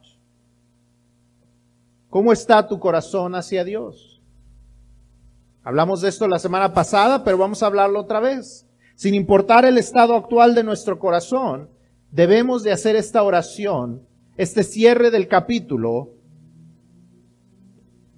¿Cómo 2.10 2.32
está 2.32 2.68
tu 2.68 2.78
corazón 2.78 3.34
hacia 3.34 3.64
Dios? 3.64 4.20
Hablamos 5.64 6.02
de 6.02 6.10
esto 6.10 6.28
la 6.28 6.38
semana 6.38 6.74
pasada, 6.74 7.24
pero 7.24 7.38
vamos 7.38 7.62
a 7.62 7.66
hablarlo 7.66 8.00
otra 8.00 8.20
vez. 8.20 8.66
Sin 8.94 9.14
importar 9.14 9.64
el 9.64 9.78
estado 9.78 10.14
actual 10.14 10.54
de 10.54 10.64
nuestro 10.64 10.98
corazón, 10.98 11.70
debemos 12.10 12.62
de 12.62 12.72
hacer 12.72 12.94
esta 12.96 13.22
oración, 13.22 14.06
este 14.36 14.62
cierre 14.64 15.10
del 15.10 15.28
capítulo, 15.28 16.10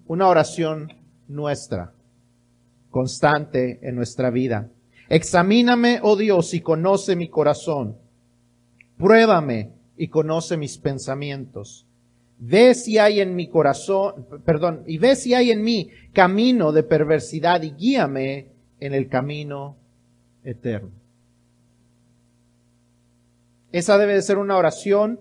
una 0.06 0.26
oración 0.26 0.92
nuestra, 1.28 1.92
constante 2.90 3.78
en 3.86 3.94
nuestra 3.94 4.30
vida. 4.30 4.68
Examíname, 5.08 6.00
oh 6.02 6.16
Dios, 6.16 6.54
y 6.54 6.60
conoce 6.60 7.16
mi 7.16 7.28
corazón. 7.28 7.96
Pruébame 8.96 9.70
y 9.96 10.08
conoce 10.08 10.56
mis 10.56 10.78
pensamientos. 10.78 11.86
Ve 12.38 12.74
si 12.74 12.98
hay 12.98 13.20
en 13.20 13.36
mi 13.36 13.48
corazón, 13.48 14.26
perdón, 14.44 14.82
y 14.86 14.98
ve 14.98 15.16
si 15.16 15.34
hay 15.34 15.50
en 15.50 15.62
mí 15.62 15.90
camino 16.12 16.72
de 16.72 16.82
perversidad 16.82 17.62
y 17.62 17.70
guíame 17.70 18.48
en 18.80 18.94
el 18.94 19.08
camino 19.08 19.76
eterno. 20.42 20.90
Esa 23.72 23.98
debe 23.98 24.14
de 24.14 24.22
ser 24.22 24.38
una 24.38 24.56
oración 24.56 25.20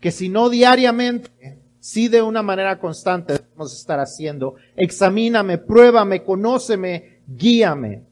que 0.00 0.10
si 0.10 0.28
no 0.28 0.48
diariamente, 0.48 1.58
sí 1.78 2.08
de 2.08 2.22
una 2.22 2.42
manera 2.42 2.78
constante 2.78 3.34
debemos 3.34 3.78
estar 3.78 4.00
haciendo. 4.00 4.56
Examíname, 4.76 5.58
pruébame, 5.58 6.22
conóceme, 6.24 7.20
guíame. 7.28 8.02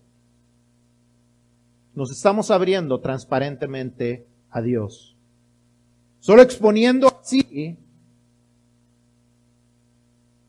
Nos 2.01 2.11
estamos 2.11 2.51
abriendo 2.51 2.99
transparentemente 3.01 4.27
a 4.49 4.63
Dios. 4.63 5.19
Solo 6.19 6.41
exponiendo 6.41 7.09
así 7.09 7.77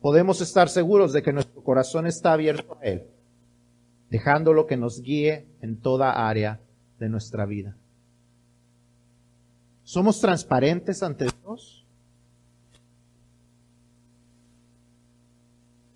podemos 0.00 0.40
estar 0.40 0.70
seguros 0.70 1.12
de 1.12 1.22
que 1.22 1.30
nuestro 1.30 1.62
corazón 1.62 2.06
está 2.06 2.32
abierto 2.32 2.78
a 2.80 2.86
Él, 2.86 3.02
dejándolo 4.08 4.66
que 4.66 4.78
nos 4.78 5.02
guíe 5.02 5.46
en 5.60 5.76
toda 5.76 6.26
área 6.26 6.58
de 6.98 7.10
nuestra 7.10 7.44
vida. 7.44 7.76
¿Somos 9.84 10.22
transparentes 10.22 11.02
ante 11.02 11.26
Dios? 11.42 11.84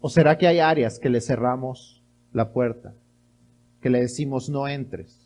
¿O 0.03 0.11
será 0.11 0.37
que 0.37 0.49
hay 0.49 0.59
áreas 0.59 0.99
que 0.99 1.09
le 1.09 1.23
cerramos 1.23 2.03
la 2.35 2.53
puerta? 2.53 2.93
Que 3.81 3.89
le 3.89 4.03
decimos 4.03 4.51
no 4.51 4.69
entres. 4.69 5.26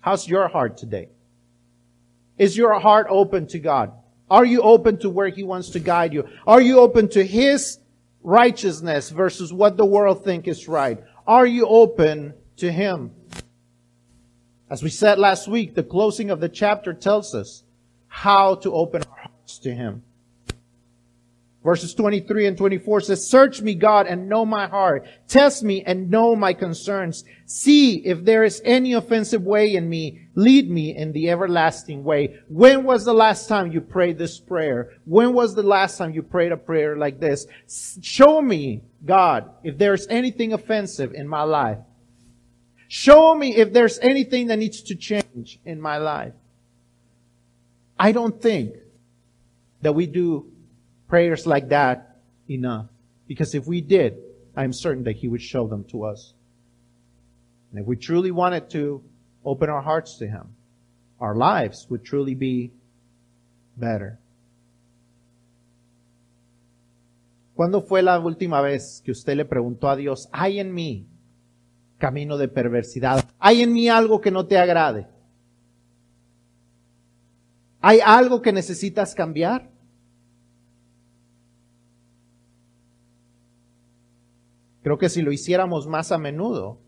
How's 0.00 0.26
your 0.26 0.48
heart 0.48 0.76
today? 0.76 1.08
Is 2.38 2.56
your 2.56 2.78
heart 2.80 3.06
open 3.10 3.46
to 3.48 3.58
God? 3.58 3.92
Are 4.30 4.44
you 4.44 4.62
open 4.62 4.98
to 4.98 5.10
where 5.10 5.28
He 5.28 5.42
wants 5.42 5.70
to 5.70 5.80
guide 5.80 6.12
you? 6.12 6.28
Are 6.46 6.60
you 6.60 6.78
open 6.78 7.08
to 7.10 7.24
His 7.24 7.78
righteousness 8.22 9.10
versus 9.10 9.52
what 9.52 9.76
the 9.76 9.84
world 9.84 10.24
think 10.24 10.48
is 10.48 10.68
right? 10.68 11.02
Are 11.26 11.46
you 11.46 11.66
open 11.66 12.34
to 12.56 12.72
Him? 12.72 13.10
As 14.70 14.82
we 14.82 14.90
said 14.90 15.18
last 15.18 15.48
week, 15.48 15.74
the 15.74 15.82
closing 15.82 16.30
of 16.30 16.40
the 16.40 16.48
chapter 16.48 16.94
tells 16.94 17.34
us 17.34 17.64
how 18.06 18.54
to 18.56 18.72
open 18.72 19.02
our 19.02 19.18
hearts 19.18 19.58
to 19.58 19.74
Him. 19.74 20.02
Verses 21.62 21.92
23 21.94 22.46
and 22.46 22.56
24 22.56 23.02
says, 23.02 23.28
Search 23.28 23.60
me, 23.60 23.74
God, 23.74 24.06
and 24.06 24.30
know 24.30 24.46
my 24.46 24.66
heart. 24.66 25.06
Test 25.28 25.62
me 25.62 25.82
and 25.84 26.10
know 26.10 26.34
my 26.34 26.54
concerns. 26.54 27.22
See 27.44 27.96
if 27.96 28.24
there 28.24 28.44
is 28.44 28.62
any 28.64 28.94
offensive 28.94 29.42
way 29.42 29.74
in 29.74 29.86
me. 29.86 30.22
Lead 30.34 30.70
me 30.70 30.96
in 30.96 31.12
the 31.12 31.28
everlasting 31.28 32.02
way. 32.02 32.38
When 32.48 32.84
was 32.84 33.04
the 33.04 33.12
last 33.12 33.46
time 33.46 33.72
you 33.72 33.82
prayed 33.82 34.16
this 34.16 34.40
prayer? 34.40 34.94
When 35.04 35.34
was 35.34 35.54
the 35.54 35.62
last 35.62 35.98
time 35.98 36.14
you 36.14 36.22
prayed 36.22 36.52
a 36.52 36.56
prayer 36.56 36.96
like 36.96 37.20
this? 37.20 37.46
Show 38.00 38.40
me, 38.40 38.80
God, 39.04 39.50
if 39.62 39.76
there 39.76 39.92
is 39.92 40.06
anything 40.08 40.54
offensive 40.54 41.12
in 41.12 41.28
my 41.28 41.42
life. 41.42 41.78
Show 42.88 43.34
me 43.34 43.54
if 43.54 43.74
there's 43.74 43.98
anything 43.98 44.46
that 44.46 44.58
needs 44.58 44.80
to 44.82 44.94
change 44.94 45.60
in 45.66 45.78
my 45.78 45.98
life. 45.98 46.32
I 47.98 48.12
don't 48.12 48.40
think 48.40 48.76
that 49.82 49.92
we 49.92 50.06
do 50.06 50.50
prayers 51.10 51.46
like 51.46 51.68
that 51.68 52.16
enough. 52.48 52.86
Because 53.28 53.54
if 53.54 53.66
we 53.66 53.82
did, 53.82 54.14
I'm 54.56 54.72
certain 54.72 55.04
that 55.04 55.16
He 55.16 55.28
would 55.28 55.42
show 55.42 55.68
them 55.68 55.84
to 55.90 56.04
us. 56.04 56.34
And 57.70 57.80
if 57.80 57.86
we 57.86 57.96
truly 57.96 58.30
wanted 58.30 58.70
to 58.70 59.02
open 59.44 59.68
our 59.68 59.82
hearts 59.82 60.16
to 60.18 60.26
Him, 60.26 60.54
our 61.20 61.34
lives 61.34 61.86
would 61.90 62.04
truly 62.04 62.34
be 62.34 62.72
better. 63.76 64.18
¿Cuándo 67.54 67.82
fue 67.82 68.00
la 68.00 68.18
última 68.18 68.62
vez 68.62 69.02
que 69.04 69.12
usted 69.12 69.36
le 69.36 69.44
preguntó 69.44 69.90
a 69.90 69.96
Dios, 69.96 70.28
hay 70.32 70.60
en 70.60 70.72
mí 70.72 71.06
camino 72.00 72.36
de 72.36 72.48
perversidad. 72.48 73.24
¿Hay 73.38 73.62
en 73.62 73.72
mí 73.72 73.88
algo 73.88 74.20
que 74.20 74.32
no 74.32 74.46
te 74.46 74.58
agrade? 74.58 75.06
¿Hay 77.80 78.00
algo 78.04 78.42
que 78.42 78.52
necesitas 78.52 79.14
cambiar? 79.14 79.69
Creo 84.82 84.98
que 84.98 85.08
si 85.08 85.22
lo 85.22 85.32
hiciéramos 85.32 85.86
más 85.86 86.12
a 86.12 86.18
menudo 86.18 86.78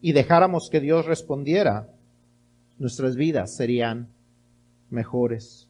y 0.00 0.12
dejáramos 0.12 0.68
que 0.70 0.80
Dios 0.80 1.06
respondiera, 1.06 1.88
nuestras 2.78 3.16
vidas 3.16 3.54
serían 3.54 4.08
mejores. 4.90 5.68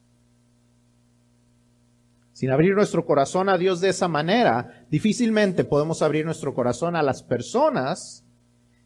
Sin 2.33 2.51
abrir 2.51 2.75
nuestro 2.75 3.07
corazón 3.07 3.49
a 3.49 3.57
Dios 3.57 3.81
de 3.81 3.91
esa 3.91 4.09
manera, 4.09 4.85
difícilmente 4.91 5.63
podemos 5.63 6.03
abrir 6.03 6.25
nuestro 6.25 6.53
corazón 6.53 6.97
a 6.97 7.03
las 7.03 7.23
personas 7.23 8.25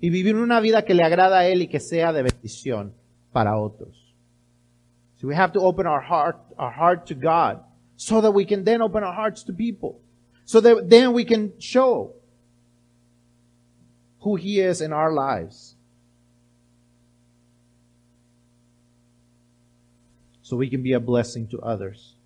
y 0.00 0.10
vivir 0.10 0.36
una 0.36 0.60
vida 0.60 0.84
que 0.84 0.94
le 0.94 1.02
agrada 1.02 1.38
a 1.38 1.46
Él 1.46 1.62
y 1.62 1.68
que 1.68 1.80
sea 1.80 2.12
de 2.12 2.24
bendición 2.24 2.92
para 3.32 3.56
otros. 3.56 4.14
So 5.16 5.26
we 5.26 5.34
have 5.34 5.52
to 5.52 5.60
open 5.60 5.86
our 5.86 6.02
heart, 6.02 6.36
our 6.58 6.72
heart 6.72 7.06
to 7.08 7.14
God 7.14 7.62
so 7.96 8.20
that 8.20 8.30
we 8.32 8.44
can 8.44 8.64
then 8.64 8.82
open 8.82 9.02
our 9.02 9.14
hearts 9.14 9.42
to 9.44 9.52
people. 9.52 10.00
So 10.44 10.60
that 10.60 10.88
then 10.88 11.12
we 11.12 11.24
can 11.24 11.52
show 11.58 12.17
who 14.28 14.36
He 14.36 14.60
is 14.60 14.80
in 14.80 14.92
our 14.92 15.10
lives. 15.10 15.76
So 20.42 20.56
we 20.56 20.68
can 20.68 20.82
be 20.82 20.92
a 20.92 21.00
blessing 21.00 21.46
to 21.48 21.58
others. 21.60 22.16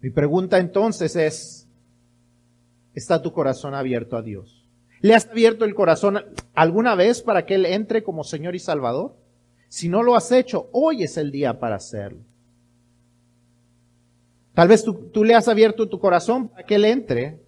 Mi 0.00 0.10
pregunta 0.10 0.58
entonces 0.58 1.14
es, 1.14 1.68
¿está 2.94 3.22
tu 3.22 3.32
corazón 3.32 3.74
abierto 3.74 4.16
a 4.16 4.22
Dios? 4.22 4.64
¿Le 5.00 5.14
has 5.14 5.26
abierto 5.26 5.64
el 5.64 5.74
corazón 5.74 6.18
alguna 6.54 6.94
vez 6.96 7.22
para 7.22 7.46
que 7.46 7.54
Él 7.54 7.66
entre 7.66 8.02
como 8.02 8.24
Señor 8.24 8.54
y 8.54 8.58
Salvador? 8.58 9.16
Si 9.68 9.88
no 9.88 10.02
lo 10.02 10.16
has 10.16 10.30
hecho, 10.32 10.68
hoy 10.72 11.04
es 11.04 11.16
el 11.16 11.30
día 11.30 11.58
para 11.58 11.76
hacerlo. 11.76 12.20
Tal 14.54 14.68
vez 14.68 14.84
tú, 14.84 15.10
tú, 15.12 15.24
le 15.24 15.34
has 15.34 15.48
abierto 15.48 15.88
tu 15.88 15.98
corazón 15.98 16.48
para 16.48 16.66
que 16.66 16.74
Él 16.74 16.84
entre 16.84 17.40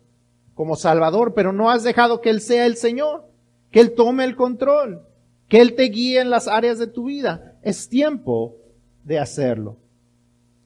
como 0.55 0.77
Salvador, 0.77 1.35
pero 1.35 1.53
no 1.53 1.71
has 1.71 1.83
dejado 1.83 2.21
que 2.21 2.31
Él 2.31 2.41
sea 2.41 2.67
el 2.67 2.77
Señor, 2.77 3.29
que 3.71 3.81
Él 3.81 3.95
tome 3.95 4.25
el 4.25 4.37
control, 4.37 5.03
que 5.49 5.61
Él 5.61 5.75
te 5.75 5.85
guíe 5.85 6.21
en 6.21 6.31
las 6.31 6.49
áreas 6.49 6.79
de 6.79 6.87
tu 6.87 7.05
vida. 7.05 7.57
Es 7.63 7.89
tiempo 7.89 8.57
de 9.05 9.19
hacerlo. 9.19 9.77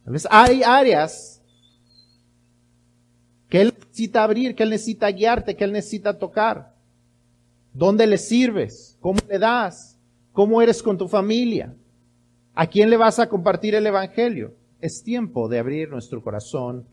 Tal 0.05 0.13
vez 0.13 0.29
hay 0.31 0.63
áreas 0.63 1.43
que 3.49 3.63
Él 3.63 3.75
necesita 3.79 4.25
abrir, 4.25 4.55
que 4.55 4.63
Él 4.63 4.71
necesita 4.71 5.09
guiarte, 5.11 5.57
que 5.57 5.65
Él 5.65 5.73
necesita 5.73 6.19
tocar. 6.19 6.75
¿Dónde 7.73 8.07
le 8.07 8.19
sirves? 8.19 8.97
¿Cómo 9.01 9.21
le 9.29 9.39
das? 9.39 9.99
¿Cómo 10.33 10.61
eres 10.61 10.83
con 10.83 10.99
tu 10.99 11.09
familia? 11.09 11.75
¿A 12.55 12.67
quién 12.67 12.91
le 12.91 12.97
vas 12.97 13.19
a 13.19 13.29
compartir 13.29 13.75
el 13.75 13.87
Evangelio? 13.87 14.55
Es 14.81 15.03
tiempo 15.03 15.49
de 15.49 15.59
abrir 15.59 15.89
nuestro 15.89 16.23
corazón 16.23 16.87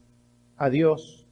a 0.58 0.70
Dios. 0.70 1.25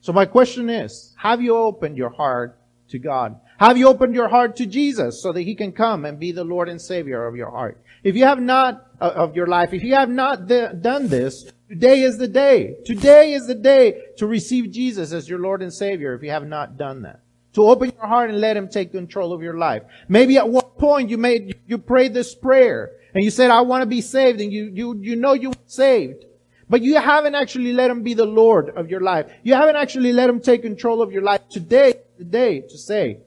So 0.00 0.12
my 0.12 0.24
question 0.24 0.70
is, 0.70 1.14
have 1.18 1.42
you 1.42 1.56
opened 1.56 1.96
your 1.96 2.10
heart 2.10 2.58
to 2.88 2.98
God? 2.98 3.38
Have 3.58 3.76
you 3.76 3.88
opened 3.88 4.14
your 4.14 4.28
heart 4.28 4.56
to 4.56 4.66
Jesus 4.66 5.20
so 5.22 5.32
that 5.32 5.42
He 5.42 5.54
can 5.54 5.72
come 5.72 6.06
and 6.06 6.18
be 6.18 6.32
the 6.32 6.44
Lord 6.44 6.68
and 6.68 6.80
Savior 6.80 7.26
of 7.26 7.36
your 7.36 7.50
heart? 7.50 7.82
If 8.02 8.16
you 8.16 8.24
have 8.24 8.40
not, 8.40 8.86
uh, 9.00 9.12
of 9.14 9.36
your 9.36 9.46
life, 9.46 9.74
if 9.74 9.82
you 9.82 9.94
have 9.94 10.08
not 10.08 10.46
done 10.46 11.08
this, 11.08 11.52
today 11.68 12.00
is 12.00 12.16
the 12.16 12.28
day. 12.28 12.76
Today 12.86 13.34
is 13.34 13.46
the 13.46 13.54
day 13.54 14.00
to 14.16 14.26
receive 14.26 14.70
Jesus 14.70 15.12
as 15.12 15.28
your 15.28 15.38
Lord 15.38 15.60
and 15.60 15.72
Savior 15.72 16.14
if 16.14 16.22
you 16.22 16.30
have 16.30 16.46
not 16.46 16.78
done 16.78 17.02
that. 17.02 17.20
To 17.54 17.62
open 17.66 17.92
your 17.94 18.06
heart 18.06 18.30
and 18.30 18.40
let 18.40 18.56
Him 18.56 18.68
take 18.68 18.92
control 18.92 19.34
of 19.34 19.42
your 19.42 19.58
life. 19.58 19.82
Maybe 20.08 20.38
at 20.38 20.48
one 20.48 20.64
point 20.78 21.10
you 21.10 21.18
made, 21.18 21.58
you 21.66 21.76
prayed 21.76 22.14
this 22.14 22.34
prayer 22.34 22.92
and 23.14 23.22
you 23.22 23.30
said, 23.30 23.50
I 23.50 23.60
want 23.60 23.82
to 23.82 23.86
be 23.86 24.00
saved 24.00 24.40
and 24.40 24.50
you, 24.50 24.70
you, 24.72 24.96
you 24.98 25.16
know 25.16 25.34
you 25.34 25.50
were 25.50 25.56
saved. 25.66 26.24
But 26.70 26.82
you 26.82 26.94
haven't 26.94 27.34
actually 27.34 27.72
let 27.72 27.90
Him 27.90 28.04
be 28.04 28.14
the 28.14 28.24
Lord 28.24 28.70
of 28.70 28.88
your 28.88 29.00
life. 29.00 29.26
You 29.42 29.54
haven't 29.54 29.74
actually 29.74 30.12
let 30.12 30.30
Him 30.30 30.40
take 30.40 30.62
control 30.62 31.02
of 31.02 31.10
your 31.10 31.22
life. 31.22 31.40
Today, 31.50 31.94
today, 32.16 32.60
to 32.60 32.78
say, 32.78 33.18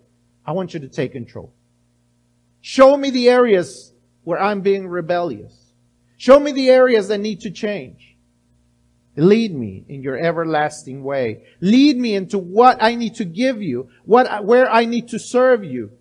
I 0.45 0.53
want 0.53 0.73
you 0.73 0.79
to 0.79 0.87
take 0.87 1.11
control. 1.11 1.53
Show 2.61 2.95
me 2.95 3.09
the 3.09 3.27
areas 3.27 3.91
where 4.23 4.41
I'm 4.41 4.61
being 4.61 4.87
rebellious. 4.87 5.53
Show 6.15 6.39
me 6.39 6.53
the 6.53 6.69
areas 6.69 7.09
that 7.09 7.17
need 7.17 7.41
to 7.41 7.51
change. 7.51 8.15
Lead 9.17 9.53
me 9.53 9.83
in 9.89 10.01
your 10.01 10.17
everlasting 10.17 11.03
way. 11.03 11.43
Lead 11.59 11.97
me 11.97 12.15
into 12.15 12.37
what 12.37 12.81
I 12.81 12.95
need 12.95 13.15
to 13.15 13.25
give 13.25 13.61
you, 13.61 13.89
what, 14.05 14.45
where 14.45 14.71
I 14.71 14.85
need 14.85 15.09
to 15.09 15.19
serve 15.19 15.65
you. 15.65 15.91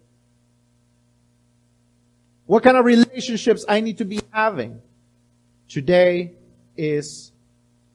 What 2.47 2.63
kind 2.63 2.77
of 2.77 2.85
relationships 2.85 3.65
I 3.69 3.81
need 3.81 3.99
to 3.99 4.05
be 4.05 4.21
having. 4.31 4.81
Today 5.69 6.35
is 6.77 7.32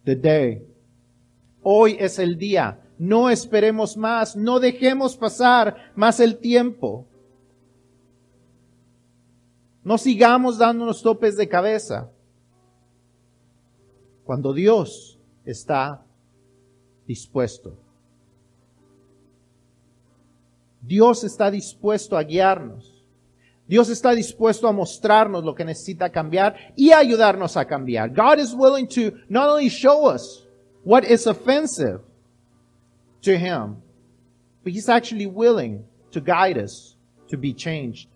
the 0.07 0.15
day. 0.15 0.65
Hoy 1.61 1.97
es 1.99 2.17
el 2.17 2.37
día. 2.37 2.81
No 2.97 3.29
esperemos 3.29 3.97
más. 3.97 4.37
No 4.37 4.61
dejemos 4.61 5.17
pasar 5.17 5.91
más 5.95 6.21
el 6.21 6.37
tiempo. 6.37 7.05
No 9.83 9.97
sigamos 9.97 10.57
dándonos 10.57 11.03
topes 11.03 11.35
de 11.35 11.49
cabeza. 11.49 12.09
Cuando 14.23 14.53
Dios 14.53 15.19
está 15.43 16.05
dispuesto. 17.05 17.77
Dios 20.81 21.25
está 21.25 21.51
dispuesto 21.51 22.15
a 22.15 22.23
guiarnos. 22.23 22.96
Dios 23.67 23.89
está 23.89 24.13
dispuesto 24.15 24.67
a 24.67 24.71
mostrarnos 24.71 25.43
lo 25.43 25.53
que 25.53 25.65
necesita 25.65 26.09
cambiar 26.09 26.73
y 26.75 26.91
ayudarnos 26.91 27.57
a 27.57 27.65
cambiar. 27.65 28.09
God 28.09 28.39
is 28.39 28.53
willing 28.53 28.87
to 28.87 29.17
not 29.29 29.49
only 29.49 29.69
show 29.69 30.09
us 30.09 30.47
what 30.83 31.03
is 31.03 31.27
offensive 31.27 31.99
to 33.21 33.37
Him, 33.37 33.81
but 34.63 34.71
He's 34.73 34.87
actually 34.87 35.27
willing 35.27 35.83
to 36.11 36.21
guide 36.21 36.57
us 36.57 36.95
to 37.29 37.37
be 37.37 37.53
changed 37.53 38.07